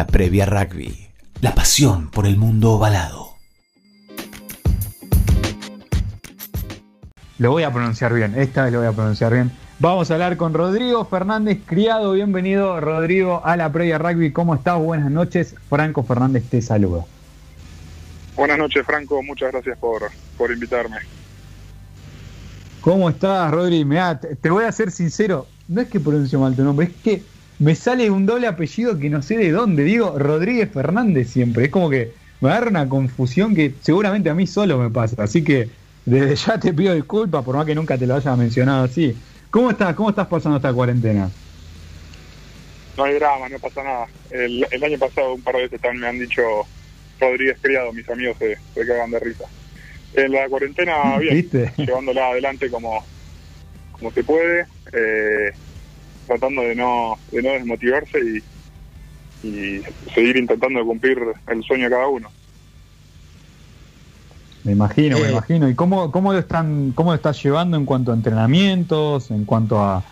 La 0.00 0.06
previa 0.06 0.46
rugby. 0.46 1.10
La 1.42 1.54
pasión 1.54 2.10
por 2.10 2.24
el 2.24 2.38
mundo 2.38 2.72
ovalado. 2.72 3.34
Lo 7.36 7.50
voy 7.50 7.64
a 7.64 7.70
pronunciar 7.70 8.14
bien, 8.14 8.34
esta 8.38 8.64
vez 8.64 8.72
lo 8.72 8.78
voy 8.78 8.88
a 8.88 8.92
pronunciar 8.92 9.34
bien. 9.34 9.52
Vamos 9.78 10.10
a 10.10 10.14
hablar 10.14 10.38
con 10.38 10.54
Rodrigo 10.54 11.04
Fernández 11.04 11.58
Criado. 11.66 12.12
Bienvenido, 12.12 12.80
Rodrigo, 12.80 13.42
a 13.44 13.58
la 13.58 13.70
previa 13.70 13.98
rugby. 13.98 14.32
¿Cómo 14.32 14.54
estás? 14.54 14.78
Buenas 14.78 15.10
noches. 15.10 15.54
Franco 15.68 16.02
Fernández 16.02 16.44
te 16.48 16.62
saluda. 16.62 17.04
Buenas 18.36 18.56
noches, 18.56 18.86
Franco. 18.86 19.22
Muchas 19.22 19.52
gracias 19.52 19.76
por, 19.76 20.10
por 20.38 20.50
invitarme. 20.50 20.96
¿Cómo 22.80 23.10
estás, 23.10 23.50
Rodri? 23.50 23.86
te, 24.18 24.36
te 24.36 24.48
voy 24.48 24.64
a 24.64 24.72
ser 24.72 24.92
sincero. 24.92 25.46
No 25.68 25.82
es 25.82 25.88
que 25.88 26.00
pronuncio 26.00 26.40
mal 26.40 26.56
tu 26.56 26.64
nombre, 26.64 26.86
es 26.86 26.92
que 27.02 27.22
me 27.60 27.74
sale 27.74 28.10
un 28.10 28.24
doble 28.24 28.46
apellido 28.46 28.98
que 28.98 29.10
no 29.10 29.22
sé 29.22 29.36
de 29.36 29.50
dónde. 29.50 29.84
Digo 29.84 30.18
Rodríguez 30.18 30.70
Fernández 30.72 31.28
siempre. 31.28 31.66
Es 31.66 31.70
como 31.70 31.90
que 31.90 32.12
me 32.40 32.48
agarra 32.48 32.70
una 32.70 32.88
confusión 32.88 33.54
que 33.54 33.74
seguramente 33.82 34.30
a 34.30 34.34
mí 34.34 34.46
solo 34.46 34.78
me 34.78 34.90
pasa. 34.90 35.22
Así 35.22 35.44
que 35.44 35.68
desde 36.06 36.34
ya 36.36 36.58
te 36.58 36.72
pido 36.72 36.94
disculpas, 36.94 37.44
por 37.44 37.54
más 37.56 37.66
que 37.66 37.74
nunca 37.74 37.98
te 37.98 38.06
lo 38.06 38.16
haya 38.16 38.34
mencionado 38.34 38.84
así. 38.84 39.14
¿Cómo 39.50 39.70
estás? 39.70 39.94
¿Cómo 39.94 40.08
estás 40.08 40.26
pasando 40.26 40.56
esta 40.56 40.72
cuarentena? 40.72 41.30
No 42.96 43.04
hay 43.04 43.14
drama, 43.14 43.48
no 43.50 43.58
pasa 43.58 43.84
nada. 43.84 44.06
El, 44.30 44.64
año 44.82 44.98
pasado 44.98 45.34
un 45.34 45.42
par 45.42 45.56
de 45.56 45.62
veces 45.62 45.80
también 45.82 46.00
me 46.00 46.08
han 46.08 46.18
dicho 46.18 46.42
Rodríguez 47.20 47.58
criado, 47.60 47.92
mis 47.92 48.08
amigos 48.08 48.38
se, 48.38 48.56
se 48.74 48.86
cagan 48.86 49.10
de 49.10 49.20
risa. 49.20 49.44
En 50.14 50.32
la 50.32 50.48
cuarentena, 50.48 51.18
bien, 51.18 51.48
llevándola 51.76 52.28
adelante 52.28 52.70
como, 52.70 53.04
como 53.92 54.10
se 54.12 54.24
puede, 54.24 54.66
eh, 54.92 55.52
tratando 56.30 56.62
de 56.62 56.76
no, 56.76 57.18
de 57.32 57.42
no 57.42 57.50
desmotivarse 57.50 58.18
y, 59.42 59.48
y 59.48 59.82
seguir 60.14 60.36
intentando 60.36 60.84
cumplir 60.86 61.18
el 61.48 61.62
sueño 61.64 61.86
de 61.86 61.90
cada 61.90 62.06
uno. 62.06 62.30
Me 64.62 64.72
imagino, 64.72 65.18
me 65.18 65.26
eh, 65.26 65.32
imagino. 65.32 65.68
¿Y 65.68 65.74
cómo, 65.74 66.12
cómo, 66.12 66.32
lo 66.32 66.38
están, 66.38 66.92
cómo 66.92 67.10
lo 67.10 67.16
estás 67.16 67.42
llevando 67.42 67.76
en 67.76 67.84
cuanto 67.84 68.12
a 68.12 68.14
entrenamientos, 68.14 69.32
en 69.32 69.44
cuanto 69.44 69.80
a, 69.80 70.04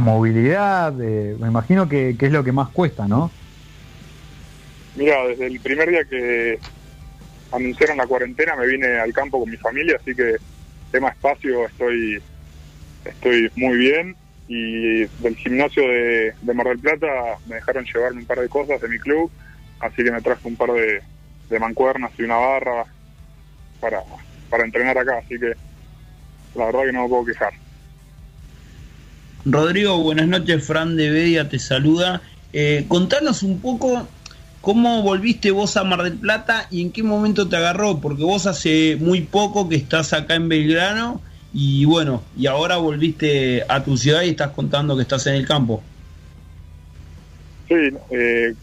movilidad? 0.00 0.94
Eh, 1.02 1.36
me 1.38 1.48
imagino 1.48 1.88
que, 1.88 2.16
es 2.18 2.32
lo 2.32 2.42
que 2.42 2.52
más 2.52 2.70
cuesta, 2.70 3.06
¿no? 3.06 3.30
Mira, 4.94 5.26
desde 5.26 5.46
el 5.46 5.60
primer 5.60 5.90
día 5.90 6.04
que 6.04 6.58
anunciaron 7.52 7.98
la 7.98 8.06
cuarentena 8.06 8.56
me 8.56 8.66
vine 8.66 8.98
al 8.98 9.12
campo 9.12 9.40
con 9.40 9.50
mi 9.50 9.56
familia, 9.58 9.98
así 10.00 10.14
que 10.14 10.36
tema 10.90 11.10
espacio 11.10 11.66
estoy, 11.66 12.22
estoy 13.04 13.50
muy 13.56 13.76
bien. 13.76 14.16
Y 14.48 15.04
del 15.04 15.36
gimnasio 15.36 15.82
de, 15.82 16.34
Mar 16.54 16.68
del 16.68 16.78
Plata 16.78 17.06
me 17.46 17.56
dejaron 17.56 17.84
llevarme 17.84 18.20
un 18.20 18.26
par 18.26 18.40
de 18.40 18.48
cosas 18.48 18.80
de 18.80 18.88
mi 18.88 18.98
club, 18.98 19.30
así 19.80 20.04
que 20.04 20.12
me 20.12 20.20
traje 20.20 20.46
un 20.46 20.56
par 20.56 20.72
de, 20.72 21.02
de 21.50 21.58
mancuernas 21.58 22.12
y 22.18 22.22
una 22.22 22.36
barra, 22.36 22.86
para, 23.80 24.00
para 24.48 24.64
entrenar 24.64 24.96
acá, 24.98 25.18
así 25.18 25.38
que 25.38 25.52
la 26.54 26.66
verdad 26.66 26.84
que 26.86 26.92
no 26.92 27.02
me 27.02 27.08
puedo 27.08 27.24
quejar. 27.24 27.52
Rodrigo, 29.44 30.02
buenas 30.02 30.26
noches, 30.26 30.66
Fran 30.66 30.96
de 30.96 31.10
Bedia 31.10 31.48
te 31.48 31.58
saluda. 31.58 32.22
Eh, 32.52 32.84
contanos 32.88 33.42
un 33.42 33.60
poco 33.60 34.08
cómo 34.60 35.02
volviste 35.02 35.52
vos 35.52 35.76
a 35.76 35.84
Mar 35.84 36.02
del 36.02 36.14
Plata 36.14 36.66
y 36.70 36.82
en 36.82 36.90
qué 36.90 37.02
momento 37.02 37.48
te 37.48 37.56
agarró, 37.56 38.00
porque 38.00 38.24
vos 38.24 38.46
hace 38.46 38.96
muy 38.98 39.20
poco 39.20 39.68
que 39.68 39.76
estás 39.76 40.12
acá 40.12 40.34
en 40.34 40.48
Belgrano 40.48 41.20
y 41.58 41.86
bueno, 41.86 42.22
y 42.36 42.48
ahora 42.48 42.76
volviste 42.76 43.64
a 43.66 43.82
tu 43.82 43.96
ciudad 43.96 44.20
y 44.20 44.28
estás 44.28 44.50
contando 44.50 44.94
que 44.94 45.00
estás 45.00 45.26
en 45.26 45.36
el 45.36 45.48
campo. 45.48 45.82
Sí, 47.66 47.96
eh, 48.10 48.54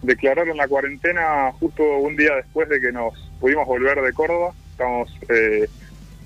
declararon 0.00 0.56
la 0.56 0.66
cuarentena 0.66 1.52
justo 1.60 1.82
un 1.82 2.16
día 2.16 2.34
después 2.36 2.66
de 2.70 2.80
que 2.80 2.92
nos 2.92 3.12
pudimos 3.38 3.66
volver 3.66 4.00
de 4.00 4.14
Córdoba, 4.14 4.54
estamos 4.70 5.10
eh, 5.28 5.68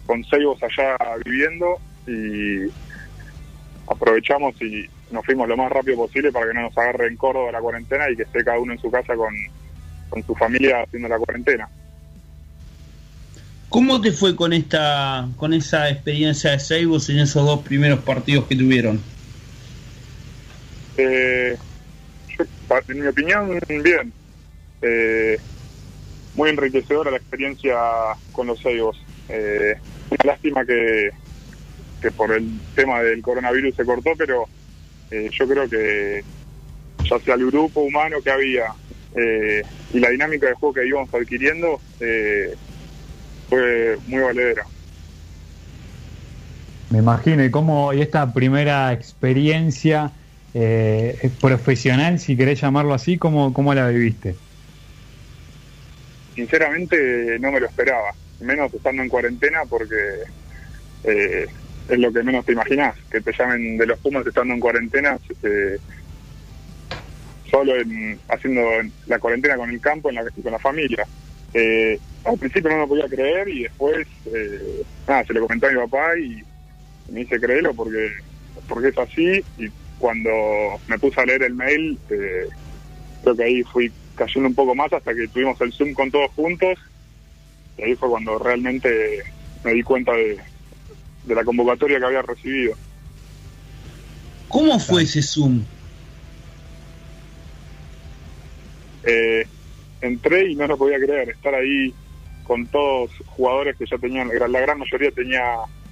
con 0.06 0.22
Seibos 0.22 0.62
allá 0.62 0.96
viviendo 1.24 1.80
y 2.06 2.70
aprovechamos 3.88 4.54
y 4.62 4.88
nos 5.10 5.26
fuimos 5.26 5.48
lo 5.48 5.56
más 5.56 5.72
rápido 5.72 5.96
posible 5.96 6.30
para 6.30 6.46
que 6.46 6.54
no 6.54 6.62
nos 6.62 6.78
agarre 6.78 7.08
en 7.08 7.16
Córdoba 7.16 7.50
la 7.50 7.60
cuarentena 7.60 8.08
y 8.08 8.14
que 8.14 8.22
esté 8.22 8.44
cada 8.44 8.60
uno 8.60 8.72
en 8.72 8.78
su 8.78 8.88
casa 8.88 9.16
con, 9.16 9.34
su 10.24 10.34
familia 10.36 10.82
haciendo 10.82 11.08
la 11.08 11.18
cuarentena. 11.18 11.68
¿Cómo 13.74 14.00
te 14.00 14.12
fue 14.12 14.36
con 14.36 14.52
esta 14.52 15.28
con 15.36 15.52
esa 15.52 15.90
experiencia 15.90 16.52
de 16.52 16.60
Seibos 16.60 17.10
en 17.10 17.18
esos 17.18 17.44
dos 17.44 17.62
primeros 17.62 17.98
partidos 18.04 18.46
que 18.46 18.54
tuvieron? 18.54 19.00
Eh, 20.96 21.56
en 22.86 23.00
mi 23.00 23.08
opinión, 23.08 23.58
bien. 23.66 24.12
Eh, 24.80 25.36
muy 26.36 26.50
enriquecedora 26.50 27.10
la 27.10 27.16
experiencia 27.16 27.74
con 28.30 28.46
los 28.46 28.60
Seibos. 28.60 28.96
Eh, 29.28 29.74
una 30.08 30.24
lástima 30.24 30.64
que, 30.64 31.10
que 32.00 32.12
por 32.12 32.30
el 32.30 32.48
tema 32.76 33.02
del 33.02 33.22
coronavirus 33.22 33.74
se 33.74 33.84
cortó, 33.84 34.10
pero 34.16 34.44
eh, 35.10 35.28
yo 35.32 35.48
creo 35.48 35.68
que 35.68 36.22
ya 37.10 37.18
sea 37.18 37.34
el 37.34 37.46
grupo 37.46 37.80
humano 37.80 38.18
que 38.22 38.30
había 38.30 38.66
eh, 39.16 39.64
y 39.92 39.98
la 39.98 40.10
dinámica 40.10 40.46
de 40.46 40.54
juego 40.54 40.74
que 40.74 40.86
íbamos 40.86 41.12
adquiriendo 41.12 41.80
fue 43.48 43.96
muy 44.06 44.22
valedera. 44.22 44.64
Me 46.90 46.98
imagino, 46.98 47.44
y 47.44 47.50
cómo 47.50 47.92
y 47.92 48.02
esta 48.02 48.32
primera 48.32 48.92
experiencia 48.92 50.12
profesional, 51.40 52.20
si 52.20 52.36
querés 52.36 52.60
llamarlo 52.60 52.94
así, 52.94 53.18
¿cómo, 53.18 53.52
cómo 53.52 53.74
la 53.74 53.88
viviste? 53.88 54.36
sinceramente 56.34 57.38
no 57.38 57.52
me 57.52 57.60
lo 57.60 57.66
esperaba, 57.66 58.12
menos 58.40 58.72
estando 58.74 59.02
en 59.02 59.08
cuarentena 59.08 59.62
porque 59.68 59.96
eh, 61.04 61.46
es 61.88 61.98
lo 61.98 62.12
que 62.12 62.22
menos 62.22 62.44
te 62.44 62.52
imaginas, 62.52 62.94
que 63.10 63.20
te 63.20 63.32
llamen 63.38 63.76
de 63.78 63.86
los 63.86 63.98
Pumas 64.00 64.26
estando 64.26 64.54
en 64.54 64.60
cuarentena, 64.60 65.18
eh, 65.42 65.78
solo 67.50 67.76
en, 67.76 68.18
haciendo 68.28 68.62
la 69.06 69.18
cuarentena 69.18 69.56
con 69.56 69.70
el 69.70 69.80
campo 69.80 70.10
y 70.10 70.42
con 70.42 70.52
la 70.52 70.58
familia. 70.58 71.06
Eh, 71.52 71.98
al 72.24 72.38
principio 72.38 72.70
no 72.70 72.78
lo 72.78 72.88
podía 72.88 73.08
creer 73.08 73.48
y 73.48 73.64
después 73.64 74.06
nada, 75.06 75.24
se 75.24 75.32
lo 75.32 75.42
comenté 75.42 75.66
a 75.66 75.70
mi 75.70 75.76
papá 75.76 76.18
y 76.18 76.42
me 77.10 77.20
dice 77.20 77.38
créelo 77.38 77.74
porque, 77.74 78.10
porque 78.68 78.88
es 78.88 78.98
así 78.98 79.44
y 79.58 79.68
cuando 79.98 80.30
me 80.88 80.98
puse 80.98 81.20
a 81.20 81.26
leer 81.26 81.42
el 81.42 81.54
mail 81.54 81.98
creo 82.08 83.36
que 83.36 83.44
ahí 83.44 83.62
fui 83.64 83.92
cayendo 84.14 84.48
un 84.48 84.54
poco 84.54 84.74
más 84.74 84.92
hasta 84.92 85.14
que 85.14 85.28
tuvimos 85.28 85.60
el 85.60 85.72
Zoom 85.72 85.92
con 85.94 86.10
todos 86.10 86.30
juntos. 86.32 86.78
Y 87.78 87.82
ahí 87.82 87.94
fue 87.96 88.08
cuando 88.08 88.38
realmente 88.38 89.22
me 89.64 89.72
di 89.72 89.82
cuenta 89.82 90.12
de, 90.12 90.38
la 91.26 91.44
convocatoria 91.44 91.98
que 91.98 92.04
había 92.04 92.22
recibido. 92.22 92.74
¿Cómo 94.48 94.78
fue 94.78 95.02
ese 95.02 95.22
Zoom? 95.22 95.64
Eh, 99.04 99.46
entré 100.00 100.50
y 100.50 100.54
no 100.54 100.66
lo 100.66 100.78
podía 100.78 100.98
creer, 100.98 101.30
estar 101.30 101.54
ahí 101.54 101.92
con 102.46 102.66
todos 102.66 103.10
jugadores 103.26 103.76
que 103.76 103.86
ya 103.86 103.98
tenían, 103.98 104.28
la 104.28 104.60
gran 104.60 104.78
mayoría 104.78 105.10
tenía 105.10 105.42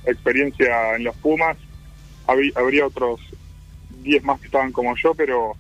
experiencia 0.05 0.97
en 0.97 1.05
los 1.05 1.17
Pumas, 1.17 1.57
habría 2.27 2.87
otros 2.87 3.21
10 4.03 4.25
más 4.25 4.41
que 4.41 4.47
estaban 4.47 4.73
como 4.73 4.95
yo, 4.97 5.15
pero 5.15 5.55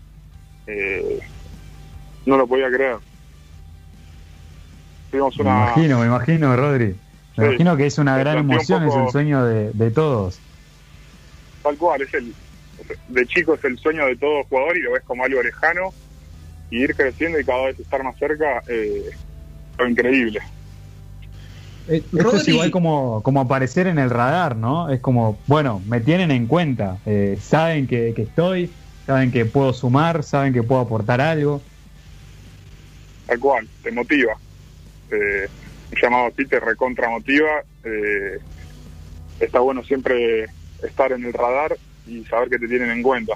eh, 0.66 1.20
no 2.26 2.36
lo 2.36 2.46
podía 2.46 2.68
creer. 2.68 2.96
Me 5.12 5.18
imagino, 5.18 5.98
me 6.00 6.06
imagino, 6.06 6.56
Rodri. 6.56 6.96
Me 7.36 7.46
imagino 7.46 7.76
que 7.76 7.86
es 7.86 7.98
una 7.98 8.16
gran 8.16 8.38
emoción, 8.38 8.82
es 8.84 8.94
el 8.94 9.10
sueño 9.10 9.44
de, 9.44 9.90
todos. 9.90 10.38
Tal 11.62 11.76
cual, 11.76 12.02
es 12.02 12.14
el 12.14 12.34
de 13.08 13.26
chico 13.26 13.54
es 13.54 13.64
el 13.64 13.78
sueño 13.78 14.06
de 14.06 14.16
todo 14.16 14.42
jugador 14.44 14.76
y 14.76 14.82
lo 14.82 14.92
ves 14.92 15.02
como 15.04 15.24
algo 15.24 15.40
lejano 15.40 15.92
y 16.68 16.82
ir 16.82 16.96
creciendo 16.96 17.38
y 17.38 17.44
cada 17.44 17.66
vez 17.66 17.78
estar 17.78 18.02
más 18.02 18.16
cerca, 18.18 18.62
eh, 18.66 19.10
lo 19.78 19.88
increíble. 19.88 20.40
Eh, 21.88 22.04
esto 22.12 22.36
es 22.36 22.48
igual 22.48 22.70
como, 22.70 23.22
como 23.22 23.40
aparecer 23.40 23.86
en 23.86 23.98
el 23.98 24.10
radar, 24.10 24.56
¿no? 24.56 24.90
Es 24.90 25.00
como, 25.00 25.42
bueno, 25.46 25.82
me 25.86 26.00
tienen 26.00 26.30
en 26.30 26.46
cuenta, 26.46 27.00
eh, 27.06 27.36
saben 27.40 27.86
que, 27.86 28.12
que 28.14 28.22
estoy, 28.22 28.76
saben 29.06 29.30
que 29.30 29.46
puedo 29.46 29.72
sumar, 29.72 30.22
saben 30.22 30.52
que 30.52 30.62
puedo 30.62 30.80
aportar 30.80 31.20
algo 31.20 31.62
tal 33.32 33.40
cual, 33.40 33.68
te 33.82 33.90
motiva. 33.92 34.34
Eh, 35.10 35.48
un 35.90 35.98
llamado 36.00 36.26
así 36.26 36.46
te 36.46 36.60
recontra 36.60 37.08
motiva. 37.08 37.62
Eh, 37.84 38.38
está 39.40 39.60
bueno 39.60 39.82
siempre 39.84 40.46
estar 40.82 41.12
en 41.12 41.24
el 41.24 41.32
radar 41.32 41.76
y 42.06 42.24
saber 42.26 42.50
que 42.50 42.58
te 42.58 42.68
tienen 42.68 42.90
en 42.90 43.02
cuenta. 43.02 43.32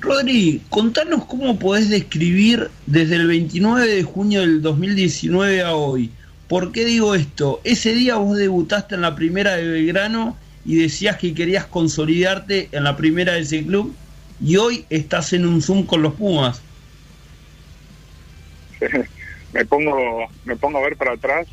Rodri, 0.00 0.60
contanos 0.68 1.24
cómo 1.24 1.58
podés 1.58 1.88
describir 1.88 2.70
desde 2.86 3.16
el 3.16 3.26
29 3.26 3.86
de 3.86 4.02
junio 4.02 4.40
del 4.40 4.60
2019 4.60 5.62
a 5.62 5.74
hoy. 5.74 6.10
¿Por 6.48 6.70
qué 6.70 6.84
digo 6.84 7.14
esto? 7.14 7.60
Ese 7.64 7.94
día 7.94 8.16
vos 8.16 8.36
debutaste 8.36 8.94
en 8.94 9.00
la 9.00 9.16
primera 9.16 9.56
de 9.56 9.66
Belgrano 9.66 10.36
y 10.64 10.76
decías 10.76 11.16
que 11.16 11.34
querías 11.34 11.66
consolidarte 11.66 12.68
en 12.72 12.84
la 12.84 12.96
primera 12.96 13.32
de 13.32 13.40
ese 13.40 13.64
club 13.64 13.94
y 14.40 14.56
hoy 14.56 14.84
estás 14.90 15.32
en 15.32 15.46
un 15.46 15.62
Zoom 15.62 15.86
con 15.86 16.02
los 16.02 16.14
Pumas. 16.14 16.60
me 19.52 19.64
pongo 19.64 20.28
me 20.44 20.56
pongo 20.56 20.78
a 20.78 20.82
ver 20.82 20.96
para 20.96 21.12
atrás 21.14 21.46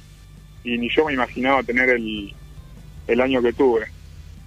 y 0.63 0.77
ni 0.77 0.89
yo 0.89 1.05
me 1.05 1.13
imaginaba 1.13 1.63
tener 1.63 1.89
el, 1.89 2.33
el 3.07 3.21
año 3.21 3.41
que 3.41 3.53
tuve. 3.53 3.87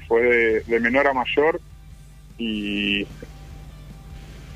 Fue 0.06 0.22
de, 0.22 0.60
de 0.60 0.80
menor 0.80 1.06
a 1.06 1.14
mayor 1.14 1.60
y 2.38 3.06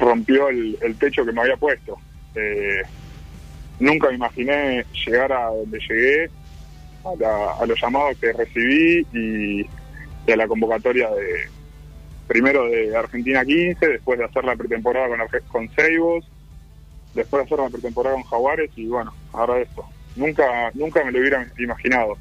rompió 0.00 0.48
el, 0.48 0.76
el 0.82 0.96
techo 0.98 1.24
que 1.24 1.32
me 1.32 1.42
había 1.42 1.56
puesto. 1.56 1.96
Eh, 2.34 2.82
nunca 3.78 4.08
me 4.08 4.14
imaginé 4.16 4.84
llegar 5.06 5.32
a 5.32 5.46
donde 5.46 5.78
llegué, 5.88 6.30
a, 7.04 7.14
la- 7.18 7.52
a 7.60 7.66
los 7.66 7.80
llamados 7.80 8.16
que 8.20 8.32
recibí 8.32 9.06
y, 9.12 9.60
y 10.26 10.32
a 10.32 10.36
la 10.36 10.48
convocatoria 10.48 11.08
de 11.10 11.48
primero 12.26 12.64
de 12.66 12.96
Argentina 12.96 13.44
15, 13.44 13.88
después 13.88 14.18
de 14.18 14.24
hacer 14.24 14.44
la 14.44 14.54
pretemporada 14.56 15.08
con, 15.08 15.18
con 15.48 15.70
Seibos, 15.74 16.24
después 17.14 17.40
de 17.42 17.46
hacer 17.46 17.58
la 17.64 17.70
pretemporada 17.70 18.14
con 18.14 18.24
Jaguares 18.24 18.70
y 18.76 18.86
bueno, 18.86 19.12
ahora 19.32 19.58
esto. 19.58 19.84
Nunca, 20.16 20.70
nunca 20.74 21.04
me 21.04 21.12
lo 21.12 21.20
hubiera 21.20 21.46
imaginado. 21.58 22.16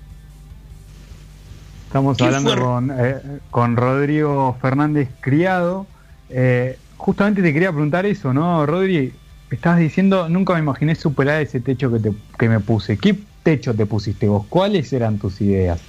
Estamos 1.88 2.18
¿Qué 2.18 2.24
hablando 2.24 2.56
con, 2.56 2.92
eh, 3.00 3.16
con 3.50 3.76
Rodrigo 3.76 4.56
Fernández 4.62 5.10
Criado. 5.22 5.88
Eh, 6.30 6.78
justamente 7.00 7.42
te 7.42 7.54
quería 7.54 7.72
preguntar 7.72 8.06
eso, 8.06 8.34
¿no, 8.34 8.66
Rodri? 8.66 9.12
Estabas 9.50 9.80
diciendo, 9.80 10.30
nunca 10.30 10.54
me 10.54 10.60
imaginé 10.60 10.94
superar 10.94 11.42
ese 11.42 11.60
techo 11.60 11.92
que, 11.92 12.00
te, 12.00 12.12
que 12.38 12.50
me 12.50 12.60
puse. 12.60 12.98
¿Qué 12.98 13.16
techo 13.42 13.74
te 13.74 13.86
pusiste 13.88 14.28
vos? 14.28 14.46
¿Cuáles 14.48 14.94
eran 14.94 15.18
tus 15.18 15.42
ideas? 15.42 15.82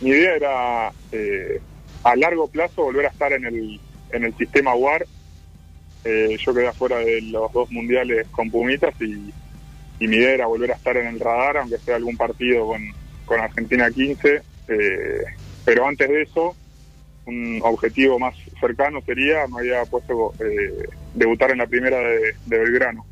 Mi 0.00 0.10
idea 0.10 0.34
era 0.34 0.92
eh, 1.12 1.60
a 2.02 2.16
largo 2.16 2.48
plazo 2.48 2.82
volver 2.82 3.06
a 3.06 3.10
estar 3.10 3.32
en 3.32 3.44
el, 3.44 3.80
en 4.10 4.24
el 4.24 4.34
sistema 4.36 4.74
WAR. 4.74 5.06
Eh, 6.04 6.36
yo 6.44 6.52
quedé 6.54 6.66
afuera 6.66 6.96
de 6.98 7.20
los 7.22 7.52
dos 7.52 7.70
mundiales 7.70 8.26
con 8.30 8.50
Pumitas 8.50 8.94
y, 9.00 9.32
y 10.00 10.08
mi 10.08 10.16
idea 10.16 10.32
era 10.32 10.46
volver 10.46 10.72
a 10.72 10.74
estar 10.74 10.96
en 10.96 11.06
el 11.06 11.20
radar, 11.20 11.58
aunque 11.58 11.78
sea 11.78 11.96
algún 11.96 12.16
partido 12.16 12.66
con, 12.66 12.82
con 13.26 13.38
Argentina 13.40 13.90
15. 13.90 14.42
eh, 14.68 15.24
pero 15.64 15.86
antes 15.86 16.08
de 16.08 16.22
eso, 16.22 16.56
un 17.26 17.60
objetivo 17.62 18.18
más 18.18 18.34
cercano 18.60 19.00
sería, 19.04 19.46
me 19.46 19.60
había 19.60 19.84
puesto 19.84 20.34
eh, 20.40 20.88
debutar 21.14 21.50
en 21.50 21.58
la 21.58 21.66
primera 21.66 21.98
de, 21.98 22.34
Belgrano. 22.46 23.04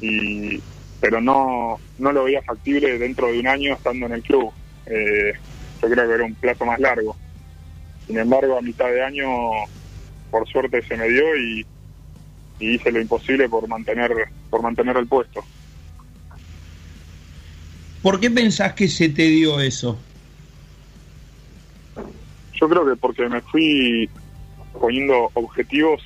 Y, 0.00 0.60
pero 1.00 1.20
no, 1.20 1.78
no 1.98 2.12
lo 2.12 2.24
veía 2.24 2.42
factible 2.42 2.98
dentro 2.98 3.28
de 3.28 3.40
un 3.40 3.46
año 3.46 3.74
estando 3.74 4.06
en 4.06 4.12
el 4.12 4.22
club. 4.22 4.52
Eh, 4.86 5.32
yo 5.80 5.88
creo 5.88 6.08
que 6.08 6.14
era 6.14 6.24
un 6.24 6.34
plazo 6.34 6.64
más 6.64 6.78
largo. 6.78 7.16
Sin 8.06 8.18
embargo, 8.18 8.58
a 8.58 8.62
mitad 8.62 8.90
de 8.90 9.02
año, 9.02 9.28
por 10.30 10.46
suerte 10.48 10.82
se 10.82 10.96
me 10.96 11.08
dio 11.08 11.36
y, 11.36 11.66
y 12.58 12.74
hice 12.74 12.92
lo 12.92 13.00
imposible 13.00 13.48
por 13.48 13.66
mantener, 13.68 14.12
por 14.50 14.62
mantener 14.62 14.96
el 14.96 15.06
puesto. 15.06 15.44
¿Por 18.02 18.18
qué 18.18 18.30
pensás 18.30 18.74
que 18.74 18.88
se 18.88 19.08
te 19.08 19.22
dio 19.22 19.60
eso? 19.60 19.98
Yo 22.62 22.68
creo 22.68 22.86
que 22.86 22.94
porque 22.94 23.28
me 23.28 23.40
fui 23.40 24.08
poniendo 24.72 25.28
objetivos 25.34 26.00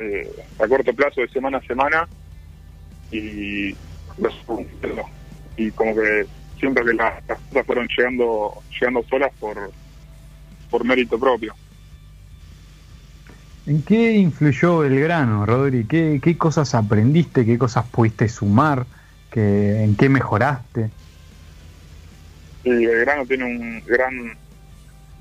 eh, 0.00 0.28
a 0.58 0.66
corto 0.66 0.92
plazo 0.92 1.20
de 1.20 1.28
semana 1.28 1.58
a 1.58 1.62
semana 1.62 2.08
y 3.12 3.76
los 4.18 4.34
y 5.56 5.70
como 5.70 5.94
que 5.94 6.26
siento 6.58 6.84
que 6.84 6.94
las, 6.94 7.22
las 7.28 7.38
cosas 7.38 7.64
fueron 7.64 7.88
llegando 7.96 8.54
llegando 8.72 9.04
solas 9.08 9.30
por 9.38 9.70
por 10.68 10.84
mérito 10.84 11.16
propio. 11.16 11.54
¿En 13.64 13.80
qué 13.82 14.14
influyó 14.14 14.78
Belgrano, 14.78 15.46
Rodri? 15.46 15.84
¿Qué, 15.84 16.18
qué 16.20 16.36
cosas 16.36 16.74
aprendiste? 16.74 17.46
¿Qué 17.46 17.56
cosas 17.56 17.86
pudiste 17.86 18.28
sumar? 18.28 18.84
¿Qué, 19.30 19.84
¿En 19.84 19.94
qué 19.94 20.08
mejoraste? 20.08 20.90
Y 22.64 22.84
Belgrano 22.84 23.24
tiene 23.26 23.44
un 23.44 23.84
gran 23.86 24.36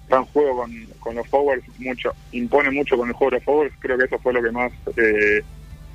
gran 0.08 0.26
juego 0.28 0.58
con, 0.58 0.72
con 1.00 1.16
los 1.16 1.28
forwards, 1.30 1.66
mucho 1.78 2.16
impone 2.32 2.72
mucho 2.72 2.98
con 2.98 3.08
el 3.10 3.14
juego 3.14 3.32
de 3.32 3.38
los 3.38 3.46
forwards. 3.46 3.76
Creo 3.80 3.98
que 3.98 4.06
eso 4.06 4.20
fue 4.20 4.34
lo 4.34 4.42
que 4.42 4.52
más 4.52 4.72
eh, 4.96 5.42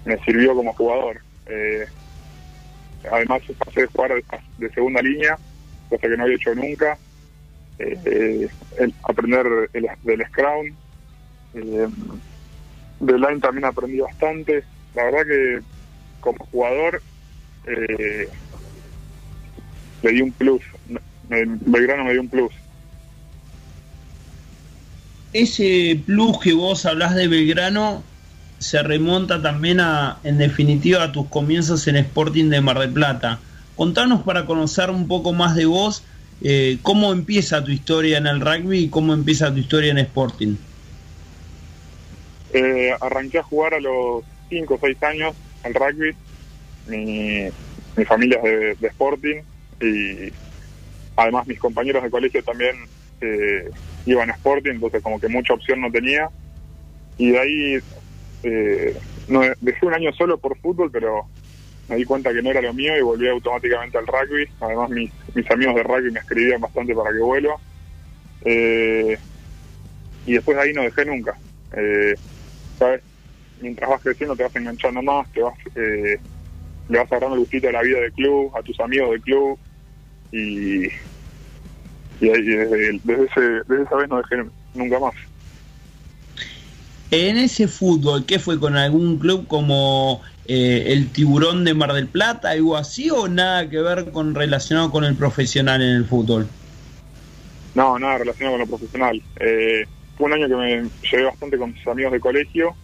me 0.05 0.19
sirvió 0.25 0.55
como 0.55 0.75
jugador. 0.75 1.23
Eh, 1.47 1.87
además, 3.11 3.41
pasé 3.59 3.83
de 3.83 3.87
jugar 3.89 4.15
de, 4.57 4.71
segunda 4.71 5.03
línea, 5.03 5.39
cosa 5.89 6.09
que 6.09 6.17
no 6.17 6.25
había 6.25 6.37
hecho 6.37 6.55
nunca. 6.55 6.99
Eh, 7.79 8.49
aprender 9.03 9.71
el- 9.73 9.89
del 10.03 10.27
Scrum. 10.27 10.77
Eh, 11.55 11.89
de 13.01 13.13
Line 13.15 13.41
también 13.41 13.65
aprendí 13.65 13.99
bastante. 13.99 14.65
La 14.95 15.05
verdad 15.05 15.27
que 15.27 15.61
como 16.21 16.39
jugador 16.51 17.03
eh, 17.65 18.29
le 20.03 20.13
di 20.13 20.21
un 20.23 20.33
plus. 20.33 20.63
Belgrano 21.23 22.05
me 22.05 22.13
dio 22.13 22.21
un 22.21 22.29
plus. 22.29 22.53
Ese 25.33 26.01
plus 26.05 26.39
que 26.39 26.53
vos 26.53 26.85
hablás 26.85 27.15
de 27.15 27.27
Belgrano 27.27 28.03
se 28.59 28.83
remonta 28.83 29.43
también 29.43 29.81
a, 29.81 30.19
en 30.25 30.39
definitiva, 30.39 31.03
a 31.03 31.13
tus 31.13 31.29
comienzos 31.29 31.89
en 31.89 31.97
Sporting 31.97 32.49
de 32.51 32.61
Mar 32.61 32.79
del 32.79 32.93
Plata. 32.93 33.41
Contanos 33.75 34.23
para 34.23 34.47
conocer 34.47 34.91
un 34.91 35.09
poco 35.09 35.33
más 35.33 35.57
de 35.57 35.67
vos, 35.67 36.05
eh, 36.43 36.79
cómo 36.83 37.13
empieza 37.13 37.65
tu 37.65 37.71
historia 37.71 38.19
en 38.19 38.27
el 38.27 38.41
rugby 38.41 38.81
y 38.81 38.89
cómo 38.89 39.15
empieza 39.15 39.53
tu 39.53 39.59
historia 39.59 39.91
en 39.91 39.99
Sporting. 39.99 40.57
Eh, 42.53 42.95
arranqué 43.01 43.39
a 43.39 43.43
jugar 43.43 43.75
a 43.75 43.81
los 43.81 44.23
5 44.51 44.75
o 44.75 44.79
6 44.81 45.03
años 45.03 45.35
al 45.63 45.75
rugby. 45.75 46.15
Mi, 46.87 47.49
mi 47.97 48.05
familia 48.05 48.39
es 48.39 48.43
de, 48.45 48.75
de 48.79 48.89
Sporting 48.89 49.43
y 49.81 50.33
además 51.17 51.47
mis 51.47 51.59
compañeros 51.59 52.03
de 52.03 52.11
colegio 52.11 52.43
también 52.45 52.77
eh, 53.21 53.71
iban 54.07 54.31
a 54.31 54.35
Sporting, 54.35 54.73
entonces 54.73 55.03
como 55.03 55.21
que 55.21 55.29
mucha 55.29 55.55
opción 55.55 55.81
no 55.81 55.91
tenía. 55.91 56.29
Y 57.19 57.31
de 57.31 57.39
ahí 57.39 57.79
eh, 58.43 58.97
no, 59.29 59.43
dejé 59.61 59.87
un 59.87 59.95
año 59.95 60.13
solo 60.13 60.39
por 60.39 60.59
fútbol, 60.59 60.91
pero 60.91 61.27
me 61.89 61.97
di 61.97 62.05
cuenta 62.05 62.33
que 62.33 62.43
no 62.43 62.51
era 62.51 62.63
lo 62.63 62.73
mío 62.73 62.97
y 62.97 63.03
volví 63.03 63.29
automáticamente 63.29 63.99
al 63.99 64.07
rugby. 64.07 64.49
Además 64.61 64.91
mis, 64.91 65.11
mis 65.35 65.51
amigos 65.51 65.75
de 65.77 65.83
rugby 65.83 66.11
me 66.11 66.21
escribían 66.21 66.61
bastante 66.61 66.95
para 66.95 67.13
que 67.13 67.19
vuelva. 67.19 67.57
Eh, 68.45 69.19
y 70.27 70.33
después 70.33 70.57
de 70.57 70.63
ahí 70.63 70.73
no 70.73 70.83
dejé 70.83 71.05
nunca. 71.05 71.37
Eh, 71.77 72.15
¿sabes? 72.79 73.03
Mientras 73.61 73.89
vas 73.89 74.03
creciendo 74.03 74.37
te 74.37 74.43
vas 74.43 74.57
enganchando 74.57 75.03
más, 75.03 75.31
te 75.33 75.43
vas, 75.43 75.55
eh, 75.77 76.19
le 76.89 76.99
vas 76.99 77.11
agarrando 77.11 77.35
el 77.35 77.41
gustito 77.41 77.69
de 77.69 77.73
la 77.73 77.83
vida 77.83 78.01
del 78.01 78.13
club, 78.13 78.53
a 78.57 78.63
tus 78.63 78.79
amigos 78.81 79.11
del 79.11 79.23
club 79.23 79.59
y, 80.33 80.89
y 82.23 82.31
ahí, 82.31 82.43
desde, 82.43 83.01
desde, 83.03 83.25
ese, 83.25 83.41
desde 83.67 83.83
esa 83.83 83.97
vez 83.97 84.09
no 84.09 84.19
dejé 84.19 84.45
nunca 84.75 84.99
más. 85.01 85.15
En 87.11 87.37
ese 87.37 87.67
fútbol, 87.67 88.25
¿qué 88.25 88.39
fue 88.39 88.61
con 88.61 88.77
algún 88.77 89.19
club 89.19 89.49
como 89.49 90.23
eh, 90.47 90.85
el 90.87 91.11
Tiburón 91.11 91.65
de 91.65 91.75
Mar 91.75 91.93
del 91.93 92.07
Plata, 92.07 92.51
algo 92.51 92.77
así, 92.77 93.11
o 93.11 93.27
nada 93.27 93.69
que 93.69 93.81
ver 93.81 94.13
con 94.13 94.37
relacionado 94.37 94.93
con 94.93 95.05
el 95.05 95.17
profesional 95.17 95.83
en 95.83 95.97
el 95.97 96.05
fútbol? 96.05 96.47
No, 97.75 97.99
nada 97.99 98.19
relacionado 98.19 98.57
con 98.57 98.61
lo 98.61 98.67
profesional. 98.69 99.21
Eh, 99.41 99.85
fue 100.17 100.27
un 100.27 100.33
año 100.35 100.47
que 100.47 100.55
me 100.55 100.91
llevé 101.11 101.25
bastante 101.25 101.59
con 101.59 101.73
mis 101.73 101.87
amigos 101.89 102.13
de 102.13 102.21
colegio 102.21 102.77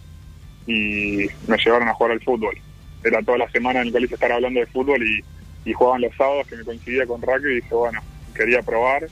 y 0.67 1.27
me 1.47 1.57
llevaron 1.63 1.87
a 1.87 1.93
jugar 1.93 2.11
al 2.11 2.21
fútbol. 2.21 2.57
Era 3.05 3.23
toda 3.23 3.37
la 3.37 3.49
semana 3.51 3.79
en 3.79 3.87
el 3.87 3.93
colegio 3.93 4.15
estar 4.15 4.33
hablando 4.33 4.59
de 4.59 4.65
fútbol 4.65 5.01
y, 5.01 5.23
y 5.63 5.71
jugaban 5.71 6.01
los 6.01 6.13
sábados 6.17 6.45
que 6.45 6.57
me 6.57 6.65
coincidía 6.65 7.07
con 7.07 7.21
rugby 7.21 7.53
y 7.53 7.55
dije, 7.55 7.73
bueno, 7.73 8.01
quería 8.35 8.61
probar 8.61 9.07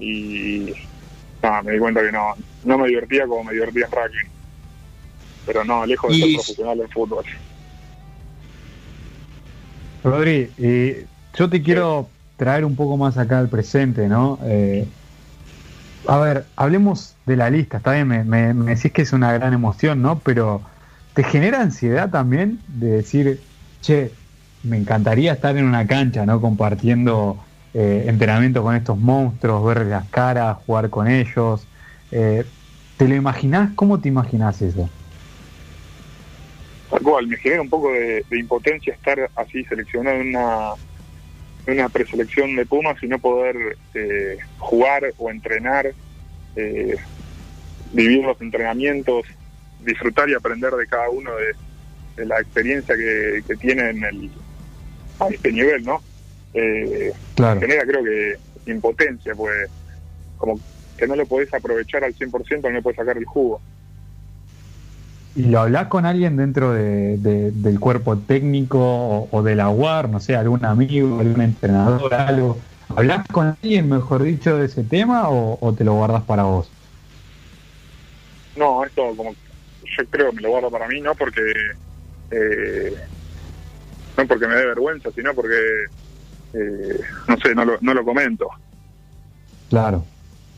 y 0.00 0.72
nada, 1.42 1.62
me 1.62 1.72
di 1.74 1.78
cuenta 1.80 2.02
que 2.02 2.12
no, 2.12 2.34
no 2.62 2.78
me 2.78 2.88
divertía 2.88 3.26
como 3.28 3.44
me 3.44 3.54
divertía 3.54 3.86
en 3.86 3.92
rugby. 3.92 4.18
Pero 5.44 5.64
no, 5.64 5.84
lejos 5.84 6.12
de 6.12 6.16
Y- 6.16 6.18
ser 6.18 6.32
profesional 6.32 6.80
en 6.80 6.88
fútbol. 6.88 7.24
Rodri, 10.02 10.54
eh, 10.56 11.10
yo 11.34 11.50
te 11.50 11.62
quiero 11.62 12.16
traer 12.36 12.64
un 12.64 12.76
poco 12.76 12.96
más 12.96 13.18
acá 13.18 13.38
al 13.38 13.50
presente, 13.50 14.08
¿no? 14.08 14.38
Eh, 14.44 14.92
a 16.06 16.18
ver, 16.18 16.52
hablemos 16.56 17.20
de 17.26 17.36
la 17.36 17.50
lista, 17.50 17.78
está 17.78 17.92
bien, 17.92 18.08
me, 18.08 18.24
me- 18.24 18.54
me 18.54 18.74
decís 18.74 18.92
que 18.92 19.02
es 19.02 19.12
una 19.12 19.32
gran 19.32 19.52
emoción, 19.52 20.00
¿no? 20.02 20.22
Pero 20.22 20.64
¿te 21.12 21.22
genera 21.24 21.60
ansiedad 21.60 22.10
también 22.10 22.64
de 22.66 22.88
decir, 22.88 23.48
che, 23.80 24.18
me 24.62 24.76
encantaría 24.78 25.32
estar 25.34 25.56
en 25.56 25.66
una 25.66 25.86
cancha, 25.86 26.24
¿no? 26.26 26.40
Compartiendo 26.40 27.46
eh, 27.72 28.04
entrenamiento 28.08 28.62
con 28.62 28.74
estos 28.74 28.98
monstruos, 28.98 29.64
ver 29.64 29.86
las 29.86 30.08
caras, 30.08 30.58
jugar 30.66 30.90
con 30.90 31.08
ellos. 31.08 31.66
Eh, 32.10 32.44
¿Te 32.96 33.08
lo 33.08 33.14
imaginás? 33.14 33.70
¿Cómo 33.76 34.00
te 34.00 34.08
imaginás 34.08 34.60
eso? 34.60 34.88
Tal 36.90 37.00
cual, 37.02 37.28
me 37.28 37.36
genera 37.36 37.62
un 37.62 37.70
poco 37.70 37.92
de, 37.92 38.24
impotencia 38.32 38.92
estar 38.92 39.30
así 39.36 39.64
seleccionado 39.64 40.16
en 40.16 40.30
una, 40.30 40.70
en 41.66 41.74
una 41.74 41.88
preselección 41.88 42.56
de 42.56 42.66
Pumas 42.66 43.00
y 43.02 43.06
no 43.06 43.18
poder 43.20 43.78
eh, 43.94 44.38
jugar 44.58 45.04
o 45.16 45.30
entrenar, 45.30 45.92
eh, 46.56 46.96
vivir 47.92 48.24
los 48.24 48.40
entrenamientos, 48.40 49.24
disfrutar 49.84 50.28
y 50.28 50.34
aprender 50.34 50.72
de 50.72 50.86
cada 50.86 51.08
uno 51.08 51.30
de, 51.36 51.54
la 52.26 52.38
experiencia 52.38 52.94
que, 52.96 53.42
que 53.46 53.56
tiene 53.56 53.88
en 53.88 54.04
el, 54.04 54.30
a 55.20 55.28
este 55.28 55.52
nivel, 55.52 55.82
¿no? 55.84 56.02
Eh, 56.52 57.12
Claro. 57.34 57.60
genera 57.60 57.84
creo 57.84 58.04
que 58.04 58.36
impotencia, 58.72 59.34
pues 59.34 59.70
como 60.36 60.62
que 60.96 61.06
no 61.06 61.16
lo 61.16 61.26
podés 61.26 61.52
aprovechar 61.54 62.04
al 62.04 62.14
100%, 62.14 62.68
no 62.68 62.76
le 62.76 62.82
podés 62.82 62.96
sacar 62.96 63.16
el 63.18 63.24
jugo. 63.24 63.62
¿Y 65.32 65.44
lo 65.44 65.60
hablás 65.60 65.86
con 65.86 66.06
alguien 66.06 66.36
dentro 66.36 66.72
de, 66.72 67.16
de- 67.18 67.52
del 67.52 67.78
cuerpo 67.78 68.18
técnico 68.24 68.78
o, 68.80 69.28
o 69.30 69.42
de 69.42 69.54
la 69.54 69.70
UAR, 69.70 70.08
no 70.10 70.18
sé, 70.20 70.34
algún 70.36 70.64
amigo, 70.64 71.20
algún 71.20 71.40
entrenador, 71.40 72.12
algo? 72.14 72.64
¿Hablás 72.88 73.24
con 73.32 73.56
alguien, 73.62 73.88
mejor 73.88 74.24
dicho, 74.24 74.56
de 74.58 74.66
ese 74.66 74.82
tema 74.84 75.28
o, 75.30 75.58
o 75.64 75.74
te 75.74 75.84
lo 75.84 75.94
guardas 75.94 76.24
para 76.24 76.42
vos? 76.44 76.74
No, 78.54 78.84
esto 78.84 79.14
como 79.16 79.32
yo 79.80 80.08
creo 80.10 80.30
que 80.30 80.36
me 80.36 80.42
lo 80.42 80.50
guardo 80.50 80.70
para 80.70 80.88
mí, 80.88 81.00
no 81.00 81.14
porque 81.14 81.40
eh, 82.30 82.92
no 84.16 84.26
porque 84.26 84.46
me 84.46 84.56
dé 84.56 84.66
vergüenza, 84.66 85.10
sino 85.12 85.34
porque 85.34 85.56
eh, 86.54 87.00
no 87.28 87.36
sé, 87.38 87.54
no 87.54 87.64
lo, 87.64 87.78
no 87.80 87.94
lo 87.94 88.04
comento. 88.04 88.48
Claro, 89.68 90.04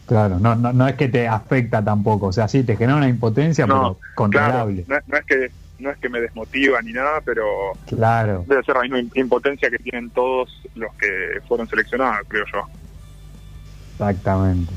claro. 0.06 0.38
No, 0.38 0.54
no, 0.54 0.72
no 0.72 0.88
es 0.88 0.94
que 0.94 1.08
te 1.08 1.28
afecta 1.28 1.84
tampoco. 1.84 2.26
O 2.26 2.32
sea, 2.32 2.48
sí, 2.48 2.62
te 2.64 2.76
genera 2.76 2.96
una 2.96 3.08
impotencia, 3.08 3.66
No, 3.66 3.74
pero 3.74 3.80
Claro, 3.90 4.06
controlable. 4.14 4.84
no, 4.88 4.96
no 5.06 5.16
es 5.18 5.24
que 5.26 5.50
no 5.78 5.90
es 5.90 5.98
que 5.98 6.08
me 6.08 6.20
desmotiva 6.20 6.80
ni 6.82 6.92
nada, 6.92 7.20
pero 7.24 7.44
Claro. 7.86 8.44
debe 8.46 8.62
ser 8.62 8.76
la 8.76 8.82
misma 8.82 9.00
impotencia 9.16 9.68
que 9.68 9.78
tienen 9.78 10.10
todos 10.12 10.48
los 10.76 10.94
que 10.94 11.40
fueron 11.48 11.68
seleccionados, 11.68 12.20
creo 12.28 12.44
yo. 12.52 12.60
Exactamente. 13.94 14.72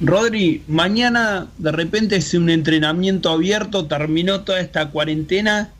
Rodri, 0.00 0.62
mañana 0.68 1.48
de 1.56 1.72
repente 1.72 2.16
es 2.16 2.32
un 2.34 2.50
entrenamiento 2.50 3.30
abierto, 3.30 3.86
terminó 3.88 4.42
toda 4.42 4.60
esta 4.60 4.90
cuarentena. 4.90 5.70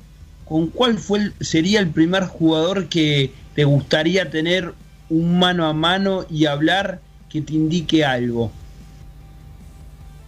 ¿Con 0.48 0.68
cuál 0.68 0.96
fue 0.96 1.32
sería 1.40 1.80
el 1.80 1.90
primer 1.90 2.24
jugador 2.24 2.88
que 2.88 3.32
te 3.54 3.64
gustaría 3.64 4.30
tener 4.30 4.72
un 5.10 5.38
mano 5.38 5.66
a 5.66 5.74
mano 5.74 6.24
y 6.30 6.46
hablar 6.46 7.00
que 7.28 7.42
te 7.42 7.52
indique 7.52 8.04
algo? 8.04 8.50